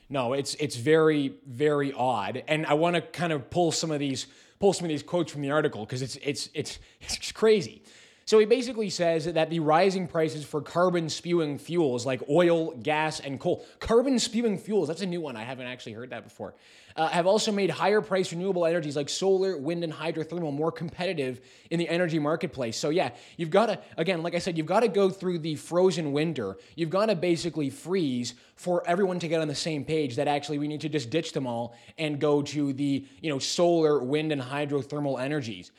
No, 0.10 0.34
it's 0.34 0.56
it's 0.56 0.76
very 0.76 1.36
very 1.48 1.94
odd, 1.94 2.44
and 2.48 2.66
I 2.66 2.74
want 2.74 2.96
to 2.96 3.02
kind 3.02 3.32
of 3.32 3.50
pull 3.50 3.72
some 3.72 3.92
of 3.92 4.00
these 4.00 4.28
pull 4.60 4.74
some 4.74 4.86
of 4.86 4.90
these 4.90 5.04
quotes 5.04 5.32
from 5.32 5.42
the 5.42 5.52
article 5.52 5.86
because 5.86 6.02
it's 6.02 6.18
it's 6.18 6.50
it's 6.54 6.80
it's 7.02 7.32
crazy. 7.32 7.84
So 8.32 8.40
he 8.40 8.46
basically 8.46 8.90
says 8.90 9.26
that 9.26 9.50
the 9.50 9.60
rising 9.60 10.08
prices 10.08 10.46
for 10.46 10.62
carbon 10.62 11.10
spewing 11.10 11.58
fuels 11.58 12.06
like 12.06 12.22
oil, 12.30 12.72
gas, 12.72 13.20
and 13.20 13.38
coal, 13.38 13.66
carbon 13.82 14.20
spewing 14.20 14.58
fuels, 14.58 14.88
that's 14.88 15.02
a 15.02 15.06
new 15.06 15.20
one. 15.20 15.36
I 15.36 15.44
haven't 15.44 15.68
actually 15.68 15.92
heard 15.92 16.12
that 16.12 16.24
before, 16.24 16.54
uh, 16.96 17.10
have 17.10 17.28
also 17.28 17.52
made 17.52 17.70
higher 17.70 18.00
price 18.00 18.32
renewable 18.32 18.66
energies 18.66 18.96
like 18.96 19.10
solar, 19.10 19.58
wind, 19.58 19.84
and 19.84 19.92
hydrothermal 19.92 20.54
more 20.54 20.72
competitive 20.72 21.42
in 21.72 21.78
the 21.78 21.90
energy 21.90 22.20
marketplace. 22.20 22.78
So, 22.78 22.90
yeah, 22.90 23.10
you've 23.36 23.50
got 23.50 23.66
to, 23.66 23.80
again, 23.98 24.24
like 24.24 24.34
I 24.34 24.40
said, 24.40 24.58
you've 24.58 24.66
got 24.66 24.80
to 24.80 24.88
go 24.88 25.10
through 25.10 25.40
the 25.40 25.56
frozen 25.56 26.14
winter. 26.14 26.56
You've 26.78 26.90
got 26.90 27.08
to 27.08 27.16
basically 27.16 27.70
freeze 27.70 28.36
for 28.56 28.88
everyone 28.88 29.20
to 29.20 29.28
get 29.28 29.42
on 29.42 29.50
the 29.50 29.56
same 29.56 29.84
page 29.84 30.16
that 30.16 30.30
actually 30.30 30.58
we 30.58 30.70
need 30.70 30.82
to 30.82 30.90
just 30.90 31.10
ditch 31.10 31.34
them 31.34 31.48
all 31.48 31.76
and 31.98 32.18
go 32.18 32.42
to 32.44 32.72
the, 32.72 33.06
you 33.20 33.30
know, 33.30 33.40
solar, 33.40 34.02
wind, 34.02 34.32
and 34.32 34.42
hydrothermal 34.42 35.20
energies 35.20 35.72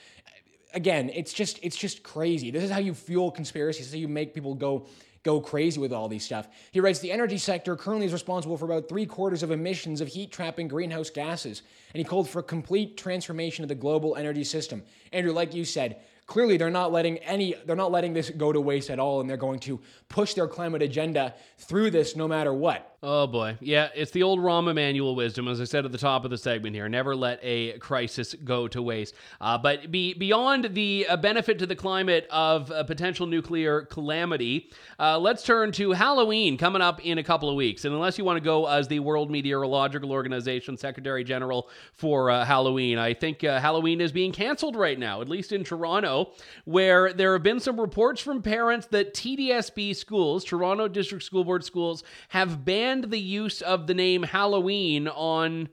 again, 0.75 1.11
it's 1.14 1.33
just 1.33 1.59
it's 1.62 1.76
just 1.76 2.02
crazy. 2.02 2.50
This 2.50 2.62
is 2.62 2.71
how 2.71 2.81
you 2.81 2.95
fuel 2.95 3.31
conspiracies. 3.31 3.87
This 3.87 3.88
is 3.88 3.95
how 3.95 4.00
you 4.00 4.09
make 4.09 4.35
people 4.35 4.55
go 4.55 4.87
go 5.23 5.41
crazy 5.41 5.79
with 5.79 5.93
all 5.93 6.09
these 6.09 6.25
stuff. 6.25 6.49
He 6.73 6.81
writes 6.81 6.99
the 6.99 7.12
energy 7.12 7.38
sector 7.38 7.76
currently 7.76 8.07
is 8.07 8.12
responsible 8.12 8.57
for 8.57 8.64
about 8.64 8.88
three 8.88 9.07
quarters 9.07 9.43
of 9.43 9.50
emissions 9.50 10.00
of 10.00 10.09
heat 10.09 10.33
trapping 10.33 10.69
greenhouse 10.69 11.11
gases, 11.11 11.62
and 11.93 11.99
he 11.99 12.05
called 12.05 12.29
for 12.29 12.41
a 12.41 12.43
complete 12.43 12.97
transformation 12.97 13.64
of 13.64 13.69
the 13.69 13.75
global 13.75 14.17
energy 14.17 14.45
system. 14.45 14.83
Andrew, 15.12 15.33
like 15.33 15.55
you 15.55 15.64
said, 15.64 16.00
clearly 16.33 16.57
they're 16.57 16.71
not 16.71 16.91
letting 16.91 17.19
any 17.19 17.55
they're 17.67 17.77
not 17.77 17.93
letting 17.93 18.15
this 18.15 18.31
go 18.31 18.53
to 18.53 18.61
waste 18.61 18.89
at 18.89 18.99
all, 18.99 19.21
and 19.21 19.29
they're 19.29 19.37
going 19.37 19.61
to 19.61 19.79
push 20.09 20.33
their 20.33 20.49
climate 20.49 20.81
agenda 20.81 21.35
through 21.59 21.91
this 21.91 22.17
no 22.17 22.27
matter 22.27 22.55
what. 22.55 22.93
Oh 23.05 23.27
boy. 23.27 23.57
Yeah, 23.61 23.89
it's 23.97 24.12
the 24.12 24.23
old 24.23 24.39
Rahm 24.39 24.71
Emanuel 24.71 25.17
wisdom, 25.17 25.49
as 25.49 25.61
I 25.61 25.65
said 25.65 25.85
at 25.85 25.91
the 25.91 25.99
top 25.99 26.25
of 26.25 26.31
the 26.31 26.39
segment 26.39 26.77
here. 26.77 26.89
Never 26.89 27.17
let 27.17 27.41
a 27.43 27.77
crisis 27.79 28.33
go 28.45 28.69
to 28.69 28.81
waste. 28.81 29.17
Uh, 29.41 29.59
but 29.59 29.91
be, 29.91 30.15
beyond 30.15 30.73
the 30.73 31.07
uh, 31.09 31.17
benefit 31.17 31.59
to 31.59 31.67
the 31.67 31.75
climate 31.75 32.29
of 32.31 32.71
a 32.71 32.85
potential 32.85 33.27
nuclear 33.27 33.83
calamity, 33.83 34.71
uh, 35.01 35.19
let's 35.19 35.43
turn 35.43 35.73
to 35.73 35.91
Halloween 35.91 36.57
coming 36.57 36.81
up 36.81 37.05
in 37.05 37.19
a 37.19 37.25
couple 37.25 37.51
of 37.51 37.57
weeks. 37.57 37.85
And 37.85 37.93
unless 37.93 38.19
you 38.19 38.25
want 38.25 38.37
to 38.37 38.45
go 38.45 38.69
as 38.69 38.87
the 38.87 39.01
World 39.01 39.33
Meteorological 39.33 40.12
Organization 40.12 40.77
Secretary 40.77 41.25
General 41.25 41.69
for 41.95 42.31
uh, 42.31 42.45
Halloween, 42.45 42.99
I 42.99 43.15
think 43.15 43.43
uh, 43.43 43.59
Halloween 43.59 44.01
is 44.01 44.12
being 44.12 44.31
canceled 44.31 44.77
right 44.77 44.99
now, 44.99 45.21
at 45.21 45.29
least 45.29 45.51
in 45.51 45.65
Toronto, 45.65 46.22
where 46.64 47.12
there 47.12 47.33
have 47.33 47.43
been 47.43 47.61
some 47.61 47.81
reports 47.81 48.21
from 48.21 48.43
parents 48.43 48.87
that 48.88 49.14
TDSB 49.14 49.95
schools, 49.97 50.45
Toronto 50.45 50.88
District 50.88 51.25
School 51.25 51.44
Board 51.44 51.64
schools, 51.64 52.03
have 52.29 52.64
banned 52.64 53.11
the 53.11 53.20
use 53.20 53.62
of 53.62 53.87
the 53.87 53.94
name 53.94 54.23
Halloween 54.23 55.09
on 55.09 55.68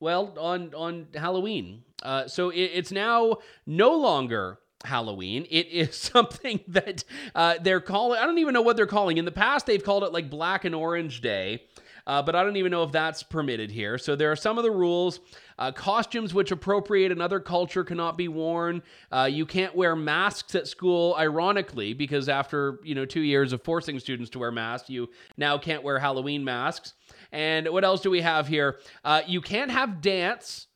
well 0.00 0.34
on 0.38 0.74
on 0.74 1.08
Halloween. 1.14 1.82
Uh, 2.02 2.28
so 2.28 2.50
it, 2.50 2.70
it's 2.74 2.92
now 2.92 3.36
no 3.66 3.96
longer 3.96 4.58
Halloween. 4.84 5.46
It 5.50 5.68
is 5.68 5.96
something 6.14 6.60
that 6.68 7.04
uh, 7.34 7.56
they're 7.60 7.80
calling. 7.80 8.18
I 8.20 8.24
don't 8.24 8.38
even 8.38 8.54
know 8.54 8.62
what 8.62 8.76
they're 8.76 8.86
calling. 8.86 9.18
In 9.18 9.24
the 9.24 9.32
past, 9.32 9.66
they've 9.66 9.82
called 9.82 10.04
it 10.04 10.12
like 10.12 10.30
Black 10.30 10.64
and 10.64 10.74
Orange 10.74 11.20
Day. 11.20 11.64
Uh, 12.08 12.22
but 12.22 12.34
I 12.34 12.42
don't 12.42 12.56
even 12.56 12.72
know 12.72 12.82
if 12.82 12.90
that's 12.90 13.22
permitted 13.22 13.70
here. 13.70 13.98
So 13.98 14.16
there 14.16 14.32
are 14.32 14.36
some 14.36 14.56
of 14.56 14.64
the 14.64 14.70
rules. 14.70 15.20
Uh, 15.58 15.70
costumes 15.70 16.32
which 16.32 16.50
appropriate 16.50 17.12
another 17.12 17.38
culture 17.38 17.84
cannot 17.84 18.16
be 18.16 18.28
worn. 18.28 18.82
Uh, 19.12 19.28
you 19.30 19.44
can't 19.44 19.74
wear 19.76 19.94
masks 19.94 20.54
at 20.54 20.66
school, 20.66 21.14
ironically, 21.18 21.92
because 21.92 22.28
after 22.28 22.80
you 22.82 22.94
know 22.94 23.04
two 23.04 23.20
years 23.20 23.52
of 23.52 23.62
forcing 23.62 24.00
students 24.00 24.30
to 24.30 24.38
wear 24.38 24.50
masks, 24.50 24.88
you 24.88 25.10
now 25.36 25.58
can't 25.58 25.82
wear 25.82 25.98
Halloween 25.98 26.42
masks. 26.42 26.94
And 27.30 27.68
what 27.68 27.84
else 27.84 28.00
do 28.00 28.10
we 28.10 28.22
have 28.22 28.48
here? 28.48 28.78
Uh, 29.04 29.20
you 29.26 29.42
can't 29.42 29.70
have 29.70 30.00
dance 30.00 30.68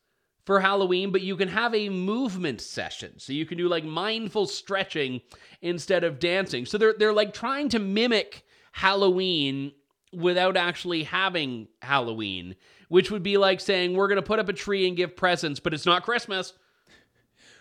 for 0.45 0.59
Halloween, 0.59 1.11
but 1.11 1.21
you 1.21 1.35
can 1.35 1.47
have 1.47 1.73
a 1.73 1.89
movement 1.89 2.61
session. 2.61 3.17
So 3.17 3.33
you 3.33 3.45
can 3.45 3.57
do 3.57 3.67
like 3.67 3.85
mindful 3.85 4.45
stretching 4.45 5.21
instead 5.61 6.03
of 6.03 6.19
dancing. 6.19 6.67
So 6.67 6.77
they're 6.77 6.93
they're 6.93 7.13
like 7.13 7.33
trying 7.33 7.69
to 7.69 7.79
mimic 7.79 8.43
Halloween 8.73 9.71
without 10.13 10.57
actually 10.57 11.03
having 11.03 11.67
Halloween, 11.81 12.55
which 12.89 13.11
would 13.11 13.23
be 13.23 13.37
like 13.37 13.59
saying 13.59 13.95
we're 13.95 14.07
going 14.07 14.17
to 14.17 14.21
put 14.21 14.39
up 14.39 14.49
a 14.49 14.53
tree 14.53 14.87
and 14.87 14.95
give 14.95 15.15
presents, 15.15 15.59
but 15.59 15.73
it's 15.73 15.85
not 15.85 16.03
Christmas. 16.03 16.53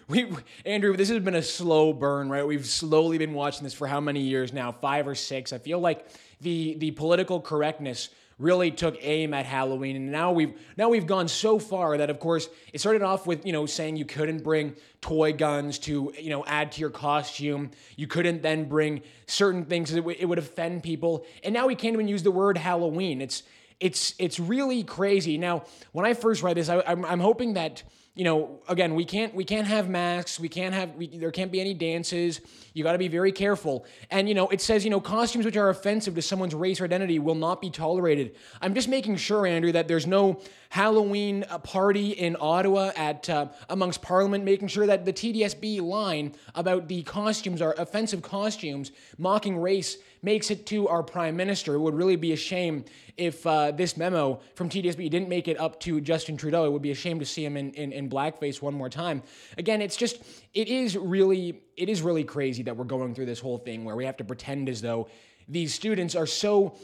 We, 0.09 0.31
Andrew, 0.67 0.97
this 0.97 1.09
has 1.09 1.23
been 1.23 1.35
a 1.35 1.43
slow 1.43 1.93
burn, 1.93 2.29
right? 2.29 2.47
We've 2.47 2.67
slowly 2.67 3.19
been 3.19 3.33
watching 3.33 3.65
this 3.65 3.73
for 3.73 3.87
how 3.87 4.01
many 4.01 4.21
years 4.21 4.53
now? 4.53 4.73
Five 4.73 5.07
or 5.07 5.15
six. 5.15 5.53
I 5.53 5.59
feel 5.59 5.79
like 5.79 6.07
the 6.41 6.75
the 6.75 6.91
political 6.91 7.41
correctness 7.41 8.11
really 8.43 8.71
took 8.71 8.97
aim 9.01 9.33
at 9.33 9.47
Halloween, 9.47 9.97
and 9.97 10.13
now 10.13 10.33
we've 10.33 10.53
now 10.77 10.89
we've 10.89 11.07
gone 11.07 11.29
so 11.29 11.59
far 11.59 11.97
that, 11.97 12.11
of 12.11 12.19
course, 12.19 12.49
it 12.73 12.81
started 12.81 13.03
off 13.03 13.27
with 13.27 13.47
you 13.47 13.53
know 13.53 13.65
saying 13.67 13.97
you 13.97 14.05
couldn't 14.05 14.43
bring 14.43 14.75
toy 15.01 15.33
guns 15.33 15.79
to 15.81 16.13
you 16.19 16.31
know 16.31 16.45
add 16.47 16.73
to 16.73 16.81
your 16.81 16.91
costume. 16.91 17.71
You 17.97 18.07
couldn't 18.07 18.43
then 18.43 18.69
bring 18.69 19.03
certain 19.27 19.65
things 19.65 19.93
that 19.93 20.07
it 20.07 20.27
would 20.27 20.39
offend 20.39 20.83
people, 20.83 21.25
and 21.45 21.55
now 21.55 21.67
we 21.67 21.75
can't 21.75 21.95
even 21.95 22.09
use 22.09 22.23
the 22.23 22.31
word 22.31 22.59
Halloween. 22.59 23.23
It's 23.23 23.45
it's 23.81 24.15
it's 24.19 24.39
really 24.39 24.83
crazy. 24.83 25.39
Now, 25.39 25.65
when 25.93 26.05
I 26.05 26.15
first 26.15 26.43
read 26.43 26.57
this, 26.57 26.69
I, 26.69 26.83
I'm, 26.87 27.05
I'm 27.05 27.21
hoping 27.21 27.55
that 27.55 27.83
you 28.15 28.25
know, 28.25 28.61
again, 28.69 28.95
we 28.95 29.07
can't 29.07 29.35
we 29.35 29.43
can't 29.43 29.67
have 29.67 29.89
masks. 29.89 30.39
We 30.39 30.51
can't 30.51 30.75
have 30.75 30.95
we, 30.97 31.07
there 31.07 31.31
can't 31.31 31.51
be 31.51 31.63
any 31.63 31.73
dances. 31.73 32.43
You 32.75 32.85
got 32.85 32.93
to 32.93 32.99
be 32.99 33.09
very 33.09 33.33
careful. 33.33 33.87
And 34.11 34.29
you 34.29 34.35
know, 34.35 34.49
it 34.49 34.61
says 34.61 34.85
you 34.85 34.91
know 34.91 35.01
costumes 35.01 35.47
which 35.47 35.57
are 35.57 35.71
offensive 35.71 36.15
to 36.17 36.23
someone's 36.23 36.55
race 36.55 36.79
or 36.83 36.85
identity 36.85 37.19
will 37.19 37.35
not 37.35 37.63
be 37.63 37.71
tolerated. 37.71 38.37
I'm 38.61 38.75
just 38.75 38.89
making 38.89 39.17
sure, 39.17 39.47
Andrew, 39.47 39.73
that 39.73 39.89
there's 39.89 40.07
no 40.07 40.43
Halloween 40.69 41.47
uh, 41.49 41.59
party 41.59 42.11
in 42.11 42.37
Ottawa 42.39 42.93
at 42.97 43.31
uh, 43.31 43.47
amongst 43.71 44.03
Parliament, 44.03 44.45
making 44.45 44.69
sure 44.69 44.87
that 44.87 45.07
the 45.07 45.13
TDSB 45.13 45.81
line 45.81 46.35
about 46.55 46.89
the 46.89 47.03
costumes 47.05 47.63
are 47.63 47.75
offensive 47.79 48.21
costumes 48.21 48.93
mocking 49.17 49.57
race 49.57 49.97
makes 50.23 50.51
it 50.51 50.67
to 50.67 50.89
our 50.89 51.03
prime 51.03 51.37
minister. 51.37 51.75
It 51.75 51.81
would 51.81 51.95
really 51.95 52.17
be 52.17 52.33
a 52.33 52.37
shame 52.37 52.85
if 53.17 53.47
uh, 53.47 53.73
this 53.73 53.97
memo 53.97 54.41
from 54.55 54.69
TDSB 54.69 55.11
didn't 55.11 55.29
make 55.29 55.49
it 55.49 55.59
up 55.59 55.81
to 55.81 56.01
Justin 56.01 56.37
Trudeau. 56.37 56.65
It 56.65 56.71
would 56.71 56.83
be 56.83 56.93
a 56.93 56.95
shame 56.95 57.19
to 57.19 57.27
see 57.27 57.45
him 57.45 57.57
in, 57.57 57.73
in, 57.73 57.93
in 57.93 58.09
blackface 58.09 58.63
one 58.63 58.75
more 58.75 58.89
time. 58.89 59.23
Again, 59.59 59.83
it's 59.83 59.97
just, 59.97 60.23
it 60.55 60.69
is 60.69 60.97
really, 60.97 61.61
it 61.77 61.89
is 61.89 62.03
really 62.03 62.25
crazy 62.25 62.63
that 62.63 62.77
we're 62.77 62.85
going 62.85 63.15
through 63.15 63.27
this 63.27 63.41
whole 63.41 63.59
thing 63.59 63.85
where 63.85 63.97
we 63.97 64.05
have 64.05 64.17
to 64.19 64.25
pretend 64.25 64.69
as 64.69 64.81
though 64.81 65.09
these 65.49 65.75
students 65.75 66.15
are 66.15 66.27
so 66.27 66.77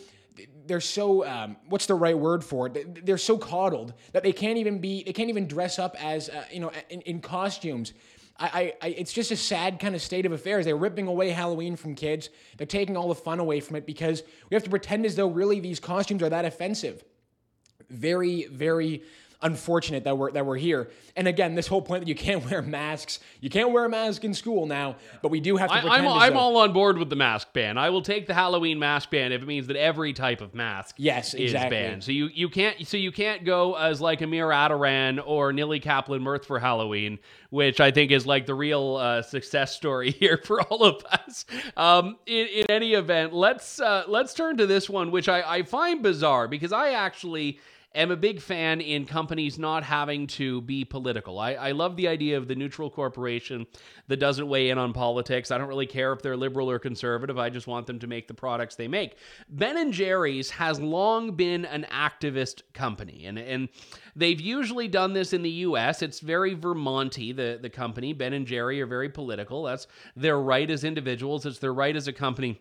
they're 0.67 0.81
so 0.81 1.27
um, 1.27 1.57
what's 1.69 1.87
the 1.87 1.95
right 1.95 2.17
word 2.17 2.45
for 2.45 2.67
it 2.67 3.05
they're 3.05 3.19
so 3.19 3.37
coddled 3.37 3.93
that 4.13 4.23
they 4.23 4.33
can't 4.33 4.59
even 4.59 4.79
be 4.79 5.03
they 5.03 5.13
can't 5.13 5.31
even 5.31 5.49
dress 5.49 5.79
up 5.79 5.97
as 6.03 6.29
uh, 6.29 6.45
you 6.53 6.61
know 6.61 6.71
in, 6.91 7.01
in 7.03 7.21
costumes 7.21 7.93
I, 8.41 8.75
I, 8.81 8.89
it's 8.89 9.13
just 9.13 9.33
a 9.33 9.37
sad 9.37 9.81
kind 9.81 9.97
of 9.97 10.03
state 10.03 10.25
of 10.25 10.33
affairs. 10.33 10.65
They're 10.65 10.77
ripping 10.77 11.09
away 11.09 11.31
Halloween 11.31 11.75
from 11.75 11.97
kids. 11.97 12.31
They're 12.57 12.69
taking 12.69 12.97
all 12.97 13.09
the 13.09 13.15
fun 13.15 13.41
away 13.41 13.59
from 13.59 13.75
it 13.77 13.85
because 13.85 14.23
we 14.49 14.55
have 14.55 14.63
to 14.63 14.71
pretend 14.71 15.07
as 15.07 15.17
though 15.17 15.29
really 15.29 15.59
these 15.59 15.81
costumes 15.81 16.23
are 16.23 16.29
that 16.29 16.45
offensive. 16.45 17.03
Very, 17.91 18.45
very 18.45 19.03
unfortunate 19.43 20.05
that 20.05 20.19
we're 20.19 20.31
that 20.33 20.45
we're 20.45 20.57
here. 20.57 20.91
And 21.17 21.29
again, 21.29 21.55
this 21.55 21.67
whole 21.67 21.83
point 21.83 22.03
that 22.03 22.09
you 22.09 22.15
can't 22.15 22.45
wear 22.51 22.63
masks, 22.63 23.21
you 23.41 23.51
can't 23.51 23.73
wear 23.73 23.85
a 23.85 23.89
mask 23.89 24.25
in 24.25 24.35
school 24.35 24.67
now, 24.67 24.97
but 25.23 25.31
we 25.31 25.41
do 25.41 25.57
have 25.57 25.71
to. 25.71 25.77
I, 25.77 25.99
I'm, 25.99 26.07
I'm 26.09 26.37
all 26.37 26.57
on 26.59 26.73
board 26.73 26.99
with 26.99 27.11
the 27.11 27.17
mask 27.17 27.53
ban. 27.53 27.79
I 27.79 27.91
will 27.91 28.03
take 28.03 28.27
the 28.27 28.35
Halloween 28.35 28.79
mask 28.79 29.11
ban 29.11 29.33
if 29.33 29.43
it 29.43 29.47
means 29.47 29.67
that 29.69 29.77
every 29.77 30.13
type 30.13 30.41
of 30.41 30.55
mask 30.55 30.97
Yes, 30.99 31.35
is 31.35 31.53
exactly. 31.53 31.77
banned. 31.77 32.05
So 32.05 32.13
you, 32.13 32.29
you 32.33 32.49
can't 32.49 32.87
so 32.87 32.97
you 32.97 33.13
can't 33.13 33.45
go 33.45 33.75
as 33.75 34.01
like 34.01 34.21
Amir 34.23 34.49
Attaran 34.49 35.23
or 35.25 35.53
Nili 35.53 35.81
Kaplan 35.81 36.23
Myrth 36.23 36.47
for 36.47 36.59
Halloween, 36.59 37.19
which 37.51 37.81
I 37.81 37.91
think 37.91 38.11
is 38.11 38.27
like 38.27 38.47
the 38.47 38.55
real 38.55 38.97
uh, 38.97 39.23
success 39.23 39.75
story 39.75 40.11
here 40.19 40.41
for 40.45 40.63
all 40.63 40.83
of 40.85 41.05
us. 41.05 41.45
Um, 41.77 42.17
in, 42.27 42.47
in 42.49 42.67
any 42.71 42.95
event, 42.95 43.33
let's 43.33 43.81
uh, 43.81 44.05
let's 44.09 44.35
turn 44.35 44.57
to 44.59 44.67
this 44.67 44.89
one, 44.91 45.11
which 45.11 45.29
I, 45.29 45.43
I 45.43 45.63
find 45.63 46.03
bizarre 46.03 46.49
because 46.49 46.73
I 46.73 46.91
actually 46.91 47.61
am 47.99 48.11
a 48.13 48.17
big 48.17 48.41
fan 48.41 48.81
in 48.81 49.05
companies 49.05 49.59
not 49.59 49.83
having 49.83 50.27
to 50.29 50.61
be 50.63 50.85
political. 50.85 51.39
I, 51.39 51.55
I 51.55 51.73
love 51.73 51.97
the 51.97 52.09
idea 52.09 52.39
of 52.39 52.47
the 52.47 52.55
neutral 52.55 52.91
corporation 52.91 53.67
that 54.07 54.19
doesn't 54.19 54.49
weigh 54.49 54.71
in 54.71 54.79
on 54.79 54.93
politics. 54.93 55.51
I 55.51 55.59
don't 55.59 55.69
really 55.69 55.87
care 55.87 56.13
if 56.13 56.23
they're 56.23 56.37
liberal 56.37 56.71
or 56.71 56.79
conservative. 56.79 57.39
I 57.39 57.51
just 57.51 57.67
want 57.67 57.87
them 57.87 57.99
to 57.99 58.07
make 58.07 58.29
the 58.29 58.35
products 58.35 58.77
they 58.77 58.89
make. 58.89 59.17
Ben 59.49 59.77
and 59.77 59.93
Jerry's 59.93 60.51
has 60.51 60.81
long 60.81 61.33
been 61.33 61.65
an 61.65 61.87
activist 61.91 62.63
company, 62.73 63.27
and 63.27 63.39
and 63.39 63.69
they've 64.15 64.41
usually 64.41 64.89
done 64.89 65.13
this 65.13 65.33
in 65.33 65.43
the 65.43 65.51
U.S. 65.51 66.01
It's 66.01 66.21
very 66.21 66.55
Vermonty. 66.55 67.35
The 67.35 67.59
the 67.61 67.71
company 67.71 68.13
Ben 68.13 68.33
and 68.33 68.47
Jerry 68.47 68.81
are 68.81 68.87
very 68.87 69.09
political. 69.09 69.65
That's 69.65 69.89
their 70.15 70.39
right 70.39 70.71
as 70.71 70.85
individuals. 70.85 71.45
It's 71.47 71.59
their 71.59 71.75
right 71.75 71.97
as 71.97 72.07
a 72.07 72.13
company. 72.13 72.61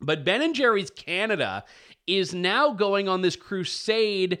But 0.00 0.24
Ben 0.24 0.40
and 0.40 0.54
Jerry's 0.54 0.90
Canada 0.90 1.64
is 2.06 2.34
now 2.34 2.72
going 2.72 3.08
on 3.08 3.22
this 3.22 3.36
crusade 3.36 4.38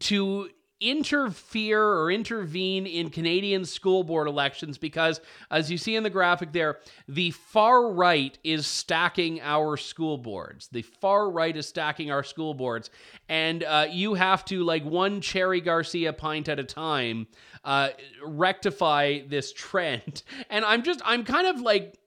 to 0.00 0.48
interfere 0.80 1.82
or 1.82 2.10
intervene 2.10 2.86
in 2.86 3.10
Canadian 3.10 3.64
school 3.64 4.02
board 4.02 4.26
elections 4.26 4.78
because, 4.78 5.20
as 5.50 5.70
you 5.70 5.76
see 5.76 5.94
in 5.94 6.02
the 6.02 6.10
graphic 6.10 6.52
there, 6.52 6.78
the 7.06 7.30
far 7.32 7.92
right 7.92 8.38
is 8.42 8.66
stacking 8.66 9.40
our 9.42 9.76
school 9.76 10.16
boards. 10.16 10.68
The 10.68 10.82
far 10.82 11.30
right 11.30 11.54
is 11.54 11.68
stacking 11.68 12.10
our 12.10 12.22
school 12.22 12.54
boards. 12.54 12.88
And 13.28 13.62
uh, 13.62 13.88
you 13.90 14.14
have 14.14 14.44
to, 14.46 14.64
like 14.64 14.84
one 14.84 15.20
Cherry 15.20 15.60
Garcia 15.60 16.14
pint 16.14 16.48
at 16.48 16.58
a 16.58 16.64
time, 16.64 17.26
uh, 17.62 17.90
rectify 18.24 19.20
this 19.28 19.52
trend. 19.52 20.22
And 20.48 20.64
I'm 20.64 20.82
just, 20.82 21.00
I'm 21.04 21.24
kind 21.24 21.46
of 21.46 21.60
like, 21.60 21.98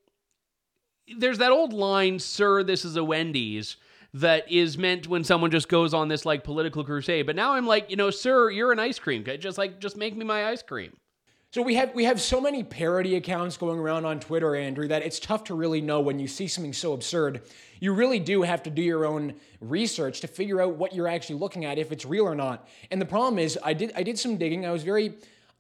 there's 1.18 1.38
that 1.38 1.52
old 1.52 1.72
line, 1.74 2.20
"Sir, 2.20 2.64
this 2.64 2.84
is 2.84 2.96
a 2.96 3.04
Wendy's," 3.04 3.78
that 4.14 4.52
is 4.52 4.78
meant 4.78 5.08
when 5.08 5.24
someone 5.24 5.50
just 5.50 5.68
goes 5.68 5.94
on 5.94 6.08
this 6.08 6.26
like 6.26 6.44
political 6.44 6.84
crusade. 6.84 7.26
But 7.26 7.36
now 7.36 7.54
I'm 7.54 7.66
like, 7.66 7.90
you 7.90 7.96
know, 7.96 8.12
sir, 8.12 8.50
you're 8.50 8.72
an 8.72 8.80
ice 8.80 9.00
cream. 9.00 9.24
guy. 9.24 9.38
Just 9.38 9.58
like, 9.58 9.80
just 9.80 9.98
make 9.98 10.16
me 10.16 10.24
my 10.24 10.48
ice 10.48 10.62
cream. 10.62 10.96
So 11.54 11.62
we 11.62 11.76
have 11.76 11.94
we 11.94 12.06
have 12.06 12.20
so 12.20 12.42
many 12.42 12.64
parody 12.64 13.16
accounts 13.16 13.58
going 13.58 13.78
around 13.80 14.06
on 14.06 14.20
Twitter, 14.20 14.56
Andrew, 14.56 14.88
that 14.88 15.04
it's 15.04 15.20
tough 15.20 15.44
to 15.46 15.54
really 15.54 15.82
know 15.82 16.02
when 16.02 16.18
you 16.18 16.28
see 16.28 16.48
something 16.48 16.74
so 16.74 16.94
absurd. 16.94 17.42
You 17.80 17.94
really 17.94 18.18
do 18.18 18.42
have 18.42 18.64
to 18.64 18.72
do 18.72 18.82
your 18.82 19.06
own 19.06 19.36
research 19.62 20.22
to 20.22 20.28
figure 20.28 20.60
out 20.60 20.78
what 20.78 20.96
you're 20.96 21.08
actually 21.08 21.38
looking 21.38 21.64
at, 21.64 21.78
if 21.78 21.92
it's 21.92 22.06
real 22.06 22.26
or 22.26 22.34
not. 22.34 22.68
And 22.90 23.00
the 23.00 23.06
problem 23.06 23.38
is, 23.38 23.60
I 23.64 23.74
did 23.74 23.92
I 23.96 24.02
did 24.02 24.18
some 24.18 24.38
digging. 24.38 24.66
I 24.66 24.72
was 24.72 24.82
very 24.82 25.14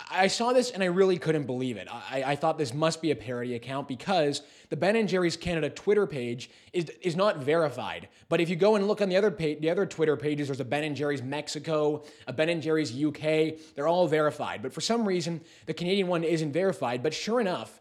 I 0.09 0.27
saw 0.27 0.53
this 0.53 0.71
and 0.71 0.83
I 0.83 0.87
really 0.87 1.17
couldn't 1.17 1.45
believe 1.45 1.77
it. 1.77 1.87
I, 1.91 2.23
I 2.25 2.35
thought 2.35 2.57
this 2.57 2.73
must 2.73 3.01
be 3.01 3.11
a 3.11 3.15
parody 3.15 3.55
account 3.55 3.87
because 3.87 4.41
the 4.69 4.77
Ben 4.77 4.95
and 4.95 5.07
Jerry's 5.07 5.37
Canada 5.37 5.69
Twitter 5.69 6.07
page 6.07 6.49
is 6.71 6.89
is 7.01 7.15
not 7.15 7.37
verified. 7.37 8.09
But 8.29 8.41
if 8.41 8.49
you 8.49 8.55
go 8.55 8.75
and 8.75 8.87
look 8.87 9.01
on 9.01 9.09
the 9.09 9.17
other 9.17 9.31
page, 9.31 9.61
the 9.61 9.69
other 9.69 9.85
Twitter 9.85 10.17
pages, 10.17 10.47
there's 10.47 10.59
a 10.59 10.65
Ben 10.65 10.83
and 10.83 10.95
Jerry's 10.95 11.21
Mexico, 11.21 12.03
a 12.27 12.33
Ben 12.33 12.49
and 12.49 12.61
Jerry's 12.61 12.91
UK. 12.91 13.55
They're 13.75 13.87
all 13.87 14.07
verified. 14.07 14.61
But 14.61 14.73
for 14.73 14.81
some 14.81 15.07
reason, 15.07 15.41
the 15.65 15.73
Canadian 15.73 16.07
one 16.07 16.23
isn't 16.23 16.51
verified. 16.51 17.03
But 17.03 17.13
sure 17.13 17.39
enough, 17.39 17.79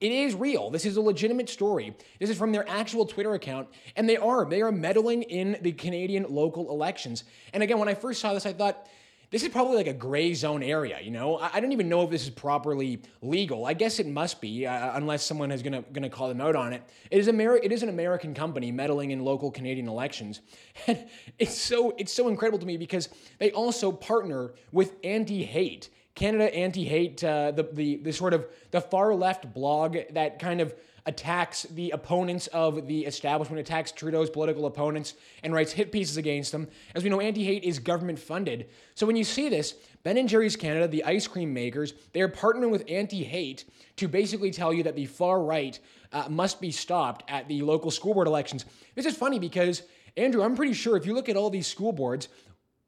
it 0.00 0.12
is 0.12 0.34
real. 0.34 0.70
This 0.70 0.86
is 0.86 0.96
a 0.96 1.00
legitimate 1.00 1.48
story. 1.48 1.96
This 2.20 2.30
is 2.30 2.38
from 2.38 2.52
their 2.52 2.68
actual 2.68 3.04
Twitter 3.04 3.34
account, 3.34 3.68
and 3.96 4.08
they 4.08 4.16
are 4.16 4.44
they 4.44 4.62
are 4.62 4.70
meddling 4.70 5.22
in 5.22 5.58
the 5.62 5.72
Canadian 5.72 6.26
local 6.28 6.70
elections. 6.70 7.24
And 7.52 7.62
again, 7.62 7.78
when 7.78 7.88
I 7.88 7.94
first 7.94 8.20
saw 8.20 8.32
this, 8.32 8.46
I 8.46 8.52
thought 8.52 8.86
this 9.30 9.42
is 9.42 9.48
probably 9.50 9.76
like 9.76 9.86
a 9.86 9.92
gray 9.92 10.32
zone 10.34 10.62
area. 10.62 10.98
You 11.02 11.10
know, 11.10 11.38
I, 11.38 11.50
I 11.54 11.60
don't 11.60 11.72
even 11.72 11.88
know 11.88 12.02
if 12.02 12.10
this 12.10 12.22
is 12.24 12.30
properly 12.30 13.02
legal. 13.20 13.66
I 13.66 13.74
guess 13.74 13.98
it 13.98 14.06
must 14.06 14.40
be, 14.40 14.66
uh, 14.66 14.96
unless 14.96 15.24
someone 15.24 15.50
is 15.50 15.62
gonna 15.62 15.82
gonna 15.92 16.08
call 16.08 16.28
them 16.28 16.40
out 16.40 16.56
on 16.56 16.72
it. 16.72 16.82
It 17.10 17.18
is 17.18 17.28
Ameri- 17.28 17.60
It 17.62 17.72
is 17.72 17.82
an 17.82 17.88
American 17.88 18.34
company 18.34 18.72
meddling 18.72 19.10
in 19.10 19.24
local 19.24 19.50
Canadian 19.50 19.88
elections, 19.88 20.40
and 20.86 21.06
it's 21.38 21.56
so 21.56 21.94
it's 21.98 22.12
so 22.12 22.28
incredible 22.28 22.58
to 22.58 22.66
me 22.66 22.76
because 22.76 23.08
they 23.38 23.50
also 23.52 23.92
partner 23.92 24.52
with 24.72 24.94
anti-hate. 25.04 25.90
Canada 26.14 26.52
Anti-Hate, 26.52 27.22
uh, 27.22 27.52
the, 27.52 27.62
the 27.72 27.96
the 27.98 28.12
sort 28.12 28.34
of 28.34 28.46
the 28.72 28.80
far 28.80 29.14
left 29.14 29.54
blog 29.54 29.96
that 30.14 30.40
kind 30.40 30.60
of 30.60 30.74
attacks 31.08 31.62
the 31.62 31.90
opponents 31.90 32.46
of 32.48 32.86
the 32.86 33.06
establishment, 33.06 33.58
attacks 33.58 33.90
Trudeau's 33.90 34.28
political 34.28 34.66
opponents, 34.66 35.14
and 35.42 35.54
writes 35.54 35.72
hit 35.72 35.90
pieces 35.90 36.18
against 36.18 36.52
them. 36.52 36.68
As 36.94 37.02
we 37.02 37.08
know, 37.08 37.20
anti-hate 37.20 37.64
is 37.64 37.78
government 37.78 38.18
funded. 38.18 38.68
So 38.94 39.06
when 39.06 39.16
you 39.16 39.24
see 39.24 39.48
this, 39.48 39.74
Ben 40.04 40.18
and 40.18 40.28
Jerry's 40.28 40.54
Canada, 40.54 40.86
the 40.86 41.04
ice 41.04 41.26
cream 41.26 41.52
makers, 41.54 41.94
they 42.12 42.20
are 42.20 42.28
partnering 42.28 42.70
with 42.70 42.84
anti-hate 42.88 43.64
to 43.96 44.06
basically 44.06 44.50
tell 44.50 44.72
you 44.72 44.82
that 44.82 44.96
the 44.96 45.06
far 45.06 45.42
right 45.42 45.80
uh, 46.12 46.28
must 46.28 46.60
be 46.60 46.70
stopped 46.70 47.24
at 47.28 47.48
the 47.48 47.62
local 47.62 47.90
school 47.90 48.14
board 48.14 48.26
elections. 48.26 48.66
This 48.94 49.06
is 49.06 49.16
funny 49.16 49.38
because 49.38 49.82
Andrew, 50.16 50.42
I'm 50.42 50.56
pretty 50.56 50.74
sure 50.74 50.96
if 50.96 51.06
you 51.06 51.14
look 51.14 51.28
at 51.28 51.36
all 51.36 51.48
these 51.48 51.66
school 51.66 51.92
boards, 51.92 52.28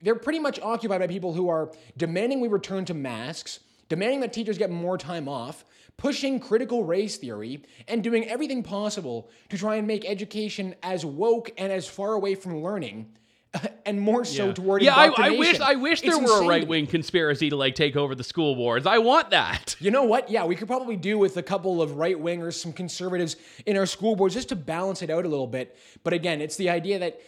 they're 0.02 0.14
pretty 0.14 0.38
much 0.38 0.60
occupied 0.60 1.00
by 1.00 1.06
people 1.06 1.32
who 1.32 1.48
are 1.48 1.72
demanding 1.96 2.40
we 2.40 2.48
return 2.48 2.84
to 2.86 2.94
masks, 2.94 3.60
demanding 3.90 4.20
that 4.20 4.32
teachers 4.32 4.56
get 4.56 4.70
more 4.70 4.96
time 4.96 5.28
off, 5.28 5.64
pushing 5.98 6.40
critical 6.40 6.84
race 6.84 7.18
theory, 7.18 7.62
and 7.88 8.02
doing 8.02 8.26
everything 8.26 8.62
possible 8.62 9.28
to 9.50 9.58
try 9.58 9.76
and 9.76 9.86
make 9.86 10.08
education 10.08 10.74
as 10.82 11.04
woke 11.04 11.50
and 11.58 11.70
as 11.70 11.86
far 11.86 12.14
away 12.14 12.34
from 12.34 12.62
learning, 12.62 13.12
and 13.84 14.00
more 14.00 14.24
so 14.24 14.52
toward 14.52 14.80
indoctrination. 14.80 15.24
yeah, 15.24 15.24
I, 15.24 15.34
I 15.34 15.38
wish 15.38 15.60
I 15.60 15.74
wish 15.74 16.00
there 16.02 16.22
It's 16.22 16.30
were 16.30 16.44
a 16.44 16.46
right 16.46 16.66
wing 16.66 16.86
conspiracy 16.86 17.50
to 17.50 17.56
like 17.56 17.74
take 17.74 17.96
over 17.96 18.14
the 18.14 18.22
school 18.22 18.54
boards. 18.54 18.86
I 18.86 18.98
want 18.98 19.30
that. 19.30 19.74
You 19.80 19.90
know 19.90 20.04
what? 20.04 20.30
Yeah, 20.30 20.44
we 20.44 20.54
could 20.54 20.68
probably 20.68 20.96
do 20.96 21.18
with 21.18 21.36
a 21.36 21.42
couple 21.42 21.82
of 21.82 21.96
right 21.96 22.16
wingers, 22.16 22.54
some 22.54 22.72
conservatives 22.72 23.34
in 23.66 23.76
our 23.76 23.86
school 23.86 24.14
boards 24.14 24.34
just 24.34 24.50
to 24.50 24.56
balance 24.56 25.02
it 25.02 25.10
out 25.10 25.24
a 25.24 25.28
little 25.28 25.46
bit. 25.48 25.76
But 26.04 26.12
again, 26.12 26.40
it's 26.40 26.56
the 26.56 26.70
idea 26.70 27.00
that 27.00 27.20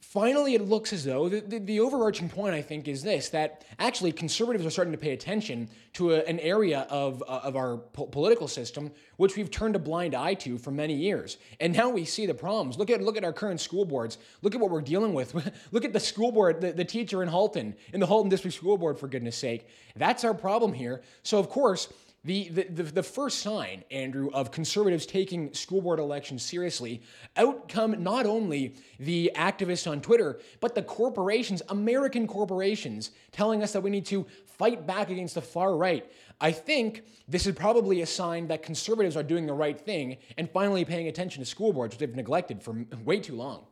finally 0.00 0.54
it 0.54 0.62
looks 0.62 0.92
as 0.92 1.04
though 1.04 1.28
the, 1.28 1.40
the, 1.40 1.58
the 1.58 1.80
overarching 1.80 2.28
point, 2.28 2.54
I 2.54 2.62
think, 2.62 2.88
is 2.88 3.02
this 3.02 3.28
that 3.30 3.64
actually 3.78 4.12
conservatives 4.12 4.64
are 4.64 4.70
starting 4.70 4.92
to 4.92 4.98
pay 4.98 5.12
attention 5.12 5.68
to 5.94 6.12
a, 6.12 6.18
an 6.20 6.40
area 6.40 6.86
of, 6.90 7.22
uh, 7.22 7.40
of 7.44 7.56
our 7.56 7.78
po- 7.78 8.06
political 8.06 8.48
system 8.48 8.90
which 9.18 9.36
we've 9.36 9.50
turned 9.50 9.74
a 9.74 9.78
blind 9.78 10.14
eye 10.14 10.32
to 10.32 10.56
for 10.58 10.70
many 10.70 10.94
years. 10.94 11.38
And 11.60 11.74
now 11.74 11.88
we 11.88 12.04
see 12.04 12.24
the 12.24 12.34
problems. 12.34 12.78
Look 12.78 12.88
at, 12.88 13.02
look 13.02 13.16
at 13.16 13.24
our 13.24 13.32
current 13.32 13.60
school 13.60 13.84
boards. 13.84 14.16
Look 14.42 14.54
at 14.54 14.60
what 14.60 14.70
we're 14.70 14.80
dealing 14.80 15.12
with. 15.12 15.34
look 15.72 15.84
at 15.84 15.92
the 15.92 16.00
school 16.00 16.30
board, 16.30 16.60
the, 16.60 16.72
the 16.72 16.84
teacher 16.84 17.22
in 17.22 17.28
Halton, 17.28 17.74
in 17.92 18.00
the 18.00 18.06
Halton 18.06 18.30
District 18.30 18.56
School 18.56 18.78
Board, 18.78 18.98
for 18.98 19.08
goodness 19.08 19.36
sake. 19.36 19.68
That's 19.96 20.22
our 20.24 20.34
problem 20.34 20.72
here. 20.72 21.02
So, 21.24 21.38
of 21.38 21.48
course, 21.48 21.92
the, 22.24 22.48
the, 22.48 22.64
the, 22.64 22.82
the 22.82 23.02
first 23.02 23.40
sign, 23.40 23.84
Andrew, 23.90 24.28
of 24.32 24.50
conservatives 24.50 25.06
taking 25.06 25.54
school 25.54 25.80
board 25.80 26.00
elections 26.00 26.42
seriously, 26.42 27.00
out 27.36 27.68
come 27.68 28.02
not 28.02 28.26
only 28.26 28.74
the 28.98 29.30
activists 29.36 29.88
on 29.88 30.00
Twitter, 30.00 30.40
but 30.60 30.74
the 30.74 30.82
corporations, 30.82 31.62
American 31.68 32.26
corporations, 32.26 33.12
telling 33.30 33.62
us 33.62 33.72
that 33.72 33.82
we 33.82 33.90
need 33.90 34.04
to 34.06 34.26
fight 34.44 34.84
back 34.84 35.10
against 35.10 35.36
the 35.36 35.40
far 35.40 35.76
right. 35.76 36.10
I 36.40 36.50
think 36.50 37.04
this 37.28 37.46
is 37.46 37.54
probably 37.54 38.02
a 38.02 38.06
sign 38.06 38.48
that 38.48 38.64
conservatives 38.64 39.16
are 39.16 39.22
doing 39.22 39.46
the 39.46 39.54
right 39.54 39.78
thing 39.78 40.16
and 40.36 40.50
finally 40.50 40.84
paying 40.84 41.06
attention 41.06 41.42
to 41.42 41.48
school 41.48 41.72
boards, 41.72 41.94
which 41.94 42.00
they've 42.00 42.16
neglected 42.16 42.62
for 42.62 42.84
way 43.04 43.20
too 43.20 43.36
long. 43.36 43.67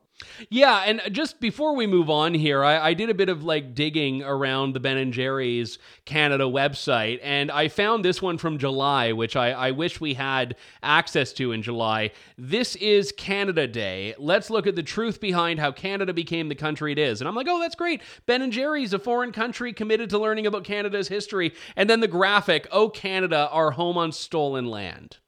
Yeah, 0.49 0.83
and 0.87 1.03
just 1.13 1.41
before 1.41 1.77
we 1.77 1.87
move 1.87 2.09
on 2.09 2.33
here, 2.33 2.65
I, 2.65 2.79
I 2.79 2.95
did 2.95 3.11
a 3.11 3.15
bit 3.15 3.29
of 3.29 3.45
like 3.45 3.75
digging 3.75 4.23
around 4.23 4.73
the 4.73 4.81
Ben 4.81 4.97
and 4.97 5.13
Jerry's 5.13 5.79
Canada 6.07 6.45
website, 6.45 7.21
and 7.23 7.51
I 7.51 7.69
found 7.69 8.03
this 8.03 8.23
one 8.23 8.39
from 8.39 8.57
July, 8.57 9.13
which 9.13 9.37
I, 9.37 9.51
I 9.51 9.71
wish 9.73 10.01
we 10.01 10.15
had 10.15 10.57
access 10.83 11.35
to 11.35 11.53
in 11.53 11.61
July. 11.61 12.13
This 12.39 12.77
is 12.77 13.13
Canada 13.13 13.67
Day. 13.67 14.15
Let's 14.19 14.49
look 14.49 14.67
at 14.67 14.75
the 14.75 14.83
truth 14.83 15.21
behind 15.21 15.61
how 15.61 15.71
Canada 15.71 16.15
became 16.15 16.49
the 16.49 16.55
country 16.55 16.93
it 16.93 16.99
is. 16.99 17.21
And 17.21 17.29
I'm 17.29 17.35
like, 17.35 17.49
oh, 17.49 17.61
that's 17.61 17.75
great. 17.75 18.01
Ben 18.25 18.41
and 18.41 18.53
Jerry's, 18.53 18.95
a 18.95 18.99
foreign 18.99 19.33
country 19.33 19.75
committed 19.75 20.09
to 20.11 20.19
learning 20.19 20.47
about 20.47 20.65
Canada's 20.65 21.09
history. 21.09 21.53
And 21.77 21.91
then 21.91 22.01
the 22.01 22.09
graphic, 22.09 22.67
oh, 22.73 22.89
Canada, 22.89 23.51
our 23.53 23.73
home 23.73 23.99
on 23.99 24.13
stolen 24.13 24.65
land. 24.65 25.19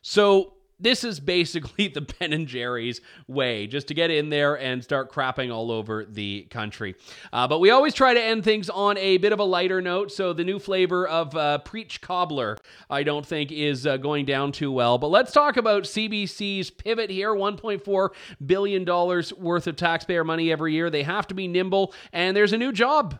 So 0.00 0.54
this 0.80 1.04
is 1.04 1.20
basically 1.20 1.88
the 1.94 2.00
Ben 2.00 2.32
and 2.32 2.46
Jerry's 2.46 3.00
way, 3.26 3.66
just 3.66 3.88
to 3.88 3.94
get 3.94 4.10
in 4.10 4.28
there 4.28 4.58
and 4.58 4.82
start 4.82 5.12
crapping 5.12 5.52
all 5.52 5.70
over 5.70 6.04
the 6.04 6.42
country. 6.50 6.94
Uh, 7.32 7.48
but 7.48 7.58
we 7.60 7.70
always 7.70 7.94
try 7.94 8.14
to 8.14 8.22
end 8.22 8.44
things 8.44 8.70
on 8.70 8.96
a 8.98 9.18
bit 9.18 9.32
of 9.32 9.40
a 9.40 9.44
lighter 9.44 9.80
note. 9.82 10.12
So 10.12 10.32
the 10.32 10.44
new 10.44 10.58
flavor 10.58 11.06
of 11.06 11.34
uh, 11.36 11.58
Preach 11.58 12.00
Cobbler, 12.00 12.58
I 12.90 13.02
don't 13.02 13.26
think, 13.26 13.52
is 13.52 13.86
uh, 13.86 13.96
going 13.96 14.24
down 14.24 14.52
too 14.52 14.70
well. 14.72 14.98
But 14.98 15.08
let's 15.08 15.32
talk 15.32 15.56
about 15.56 15.84
CBC's 15.84 16.70
pivot 16.70 17.10
here 17.10 17.34
$1.4 17.34 18.10
billion 18.46 18.84
worth 18.84 19.66
of 19.66 19.76
taxpayer 19.76 20.24
money 20.24 20.52
every 20.52 20.74
year. 20.74 20.90
They 20.90 21.02
have 21.02 21.26
to 21.28 21.34
be 21.34 21.48
nimble, 21.48 21.94
and 22.12 22.36
there's 22.36 22.52
a 22.52 22.58
new 22.58 22.72
job 22.72 23.18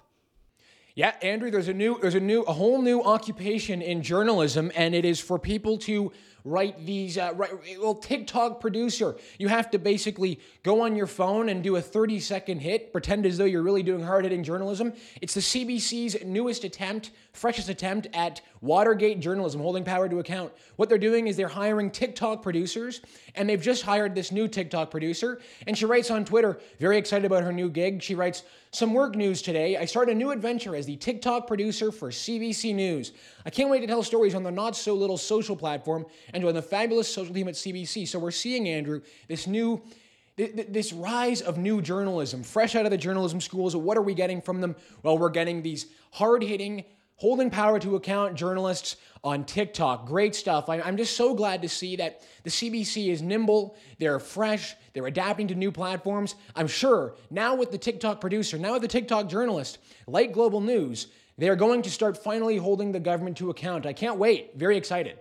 Yeah, 0.94 1.14
Andrew, 1.22 1.50
there's 1.50 1.68
a 1.68 1.74
new 1.74 1.98
there's 2.00 2.14
a 2.16 2.20
new 2.20 2.42
a 2.42 2.52
whole 2.52 2.82
new 2.82 3.02
occupation 3.02 3.82
in 3.82 4.02
journalism 4.02 4.72
and 4.76 4.94
it 4.94 5.04
is 5.04 5.20
for 5.20 5.38
people 5.38 5.78
to 5.78 6.12
write 6.44 6.84
these 6.84 7.18
uh, 7.18 7.32
write, 7.34 7.52
well 7.80 7.94
TikTok 7.94 8.60
producer. 8.60 9.16
You 9.38 9.48
have 9.48 9.70
to 9.70 9.78
basically 9.78 10.40
go 10.62 10.82
on 10.82 10.96
your 10.96 11.06
phone 11.06 11.48
and 11.48 11.62
do 11.62 11.76
a 11.76 11.80
30 11.80 12.20
second 12.20 12.60
hit, 12.60 12.92
pretend 12.92 13.26
as 13.26 13.38
though 13.38 13.44
you're 13.44 13.62
really 13.62 13.82
doing 13.82 14.02
hard 14.02 14.24
hitting 14.24 14.42
journalism. 14.42 14.92
It's 15.20 15.34
the 15.34 15.40
CBC's 15.40 16.24
newest 16.24 16.64
attempt, 16.64 17.10
freshest 17.32 17.68
attempt 17.68 18.08
at 18.12 18.40
Watergate 18.60 19.20
journalism, 19.20 19.60
holding 19.60 19.84
power 19.84 20.08
to 20.08 20.18
account. 20.18 20.52
What 20.76 20.88
they're 20.88 20.98
doing 20.98 21.28
is 21.28 21.36
they're 21.36 21.46
hiring 21.46 21.90
TikTok 21.90 22.42
producers, 22.42 23.00
and 23.36 23.48
they've 23.48 23.62
just 23.62 23.82
hired 23.82 24.14
this 24.14 24.32
new 24.32 24.48
TikTok 24.48 24.90
producer. 24.90 25.40
And 25.66 25.78
she 25.78 25.84
writes 25.84 26.10
on 26.10 26.24
Twitter, 26.24 26.58
very 26.80 26.98
excited 26.98 27.24
about 27.24 27.44
her 27.44 27.52
new 27.52 27.70
gig. 27.70 28.02
She 28.02 28.16
writes, 28.16 28.42
Some 28.72 28.94
work 28.94 29.14
news 29.14 29.42
today. 29.42 29.76
I 29.76 29.84
start 29.84 30.08
a 30.08 30.14
new 30.14 30.32
adventure 30.32 30.74
as 30.74 30.86
the 30.86 30.96
TikTok 30.96 31.46
producer 31.46 31.92
for 31.92 32.10
CBC 32.10 32.74
News. 32.74 33.12
I 33.46 33.50
can't 33.50 33.70
wait 33.70 33.80
to 33.80 33.86
tell 33.86 34.02
stories 34.02 34.34
on 34.34 34.42
the 34.42 34.50
not 34.50 34.76
so 34.76 34.94
little 34.94 35.16
social 35.16 35.56
platform 35.56 36.04
and 36.32 36.42
join 36.42 36.54
the 36.54 36.62
fabulous 36.62 37.12
social 37.12 37.34
team 37.34 37.48
at 37.48 37.54
CBC. 37.54 38.06
So 38.08 38.18
we're 38.18 38.30
seeing, 38.30 38.68
Andrew, 38.68 39.00
this 39.28 39.46
new 39.46 39.82
this 40.38 40.92
rise 40.92 41.42
of 41.42 41.58
new 41.58 41.82
journalism, 41.82 42.44
fresh 42.44 42.76
out 42.76 42.84
of 42.84 42.92
the 42.92 42.96
journalism 42.96 43.40
schools. 43.40 43.74
What 43.74 43.98
are 43.98 44.02
we 44.02 44.14
getting 44.14 44.40
from 44.40 44.60
them? 44.60 44.76
Well, 45.02 45.18
we're 45.18 45.30
getting 45.30 45.62
these 45.62 45.86
hard 46.12 46.44
hitting, 46.44 46.84
holding 47.16 47.50
power 47.50 47.80
to 47.80 47.96
account 47.96 48.36
journalists 48.36 48.96
on 49.24 49.44
TikTok. 49.44 50.06
Great 50.06 50.36
stuff. 50.36 50.68
I'm 50.68 50.96
just 50.96 51.16
so 51.16 51.34
glad 51.34 51.62
to 51.62 51.68
see 51.68 51.96
that 51.96 52.22
the 52.44 52.50
CBC 52.50 53.08
is 53.08 53.20
nimble, 53.20 53.76
they're 53.98 54.20
fresh, 54.20 54.76
they're 54.92 55.08
adapting 55.08 55.48
to 55.48 55.56
new 55.56 55.72
platforms. 55.72 56.36
I'm 56.54 56.68
sure 56.68 57.16
now 57.30 57.56
with 57.56 57.72
the 57.72 57.78
TikTok 57.78 58.20
producer, 58.20 58.58
now 58.58 58.74
with 58.74 58.82
the 58.82 58.88
TikTok 58.88 59.28
journalist, 59.28 59.78
like 60.06 60.30
Global 60.30 60.60
News, 60.60 61.08
they 61.36 61.48
are 61.48 61.56
going 61.56 61.82
to 61.82 61.90
start 61.90 62.16
finally 62.16 62.58
holding 62.58 62.92
the 62.92 63.00
government 63.00 63.38
to 63.38 63.50
account. 63.50 63.86
I 63.86 63.92
can't 63.92 64.18
wait. 64.18 64.56
Very 64.56 64.76
excited. 64.76 65.18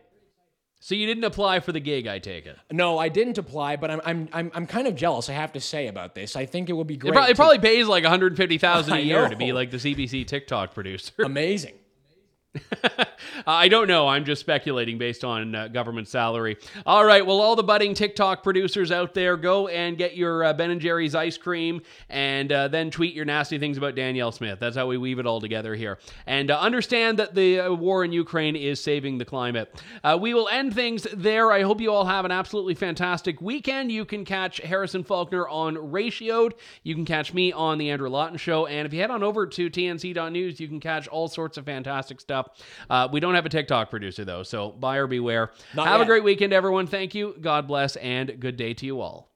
So 0.79 0.93
you 0.95 1.07
didn't 1.07 1.23
apply 1.23 1.59
for 1.59 1.71
the 1.71 1.79
gig, 1.79 2.05
I 2.07 2.19
take 2.19 2.45
it. 2.45 2.55
No, 2.71 2.97
I 2.99 3.09
didn't 3.09 3.37
apply, 3.37 3.77
but 3.77 3.89
I'm 3.89 4.01
I'm 4.05 4.29
I'm, 4.31 4.51
I'm 4.53 4.67
kind 4.67 4.87
of 4.87 4.95
jealous. 4.95 5.27
I 5.29 5.33
have 5.33 5.53
to 5.53 5.59
say 5.59 5.87
about 5.87 6.13
this. 6.15 6.35
I 6.35 6.45
think 6.45 6.69
it 6.69 6.73
would 6.73 6.87
be 6.87 6.97
great. 6.97 7.15
It, 7.15 7.19
to- 7.19 7.29
it 7.31 7.35
probably 7.35 7.59
pays 7.59 7.87
like 7.87 8.03
150,000 8.03 8.93
a 8.93 8.99
year 9.01 9.27
to 9.27 9.35
be 9.35 9.53
like 9.53 9.71
the 9.71 9.77
CBC 9.77 10.27
TikTok 10.27 10.73
producer. 10.73 11.13
amazing. 11.23 11.73
I 13.47 13.67
don't 13.67 13.87
know. 13.87 14.07
I'm 14.07 14.25
just 14.25 14.41
speculating 14.41 14.97
based 14.97 15.23
on 15.23 15.55
uh, 15.55 15.67
government 15.67 16.07
salary. 16.07 16.57
All 16.85 17.05
right. 17.05 17.25
Well, 17.25 17.39
all 17.39 17.55
the 17.55 17.63
budding 17.63 17.93
TikTok 17.93 18.43
producers 18.43 18.91
out 18.91 19.13
there, 19.13 19.37
go 19.37 19.67
and 19.67 19.97
get 19.97 20.15
your 20.15 20.43
uh, 20.43 20.53
Ben 20.53 20.71
and 20.71 20.81
Jerry's 20.81 21.15
ice 21.15 21.37
cream, 21.37 21.81
and 22.09 22.51
uh, 22.51 22.67
then 22.67 22.91
tweet 22.91 23.13
your 23.13 23.25
nasty 23.25 23.59
things 23.59 23.77
about 23.77 23.95
Danielle 23.95 24.31
Smith. 24.31 24.59
That's 24.59 24.75
how 24.75 24.87
we 24.87 24.97
weave 24.97 25.19
it 25.19 25.25
all 25.25 25.41
together 25.41 25.75
here. 25.75 25.99
And 26.25 26.51
uh, 26.51 26.59
understand 26.59 27.19
that 27.19 27.35
the 27.35 27.59
uh, 27.59 27.73
war 27.73 28.03
in 28.03 28.11
Ukraine 28.11 28.55
is 28.55 28.81
saving 28.81 29.17
the 29.17 29.25
climate. 29.25 29.81
Uh, 30.03 30.17
we 30.19 30.33
will 30.33 30.47
end 30.49 30.73
things 30.73 31.07
there. 31.13 31.51
I 31.51 31.61
hope 31.61 31.81
you 31.81 31.91
all 31.91 32.05
have 32.05 32.25
an 32.25 32.31
absolutely 32.31 32.75
fantastic 32.75 33.41
weekend. 33.41 33.91
You 33.91 34.05
can 34.05 34.25
catch 34.25 34.57
Harrison 34.57 35.03
Faulkner 35.03 35.47
on 35.47 35.75
Ratioed. 35.75 36.53
You 36.83 36.95
can 36.95 37.05
catch 37.05 37.33
me 37.33 37.51
on 37.51 37.77
the 37.77 37.89
Andrew 37.89 38.09
Lawton 38.09 38.37
Show. 38.37 38.65
And 38.65 38.85
if 38.85 38.93
you 38.93 39.01
head 39.01 39.11
on 39.11 39.23
over 39.23 39.47
to 39.47 39.69
tnc.news, 39.69 40.59
you 40.59 40.67
can 40.67 40.79
catch 40.79 41.07
all 41.07 41.27
sorts 41.27 41.57
of 41.57 41.65
fantastic 41.65 42.19
stuff. 42.21 42.46
Uh, 42.89 43.07
we 43.11 43.19
don't 43.19 43.35
have 43.35 43.45
a 43.45 43.49
TikTok 43.49 43.89
producer, 43.89 44.25
though, 44.25 44.43
so 44.43 44.71
buyer 44.71 45.07
beware. 45.07 45.51
Not 45.75 45.87
have 45.87 46.01
a 46.01 46.05
great 46.05 46.23
weekend, 46.23 46.53
everyone. 46.53 46.87
Thank 46.87 47.15
you. 47.15 47.35
God 47.39 47.67
bless, 47.67 47.95
and 47.97 48.39
good 48.39 48.57
day 48.57 48.73
to 48.75 48.85
you 48.85 49.01
all. 49.01 49.31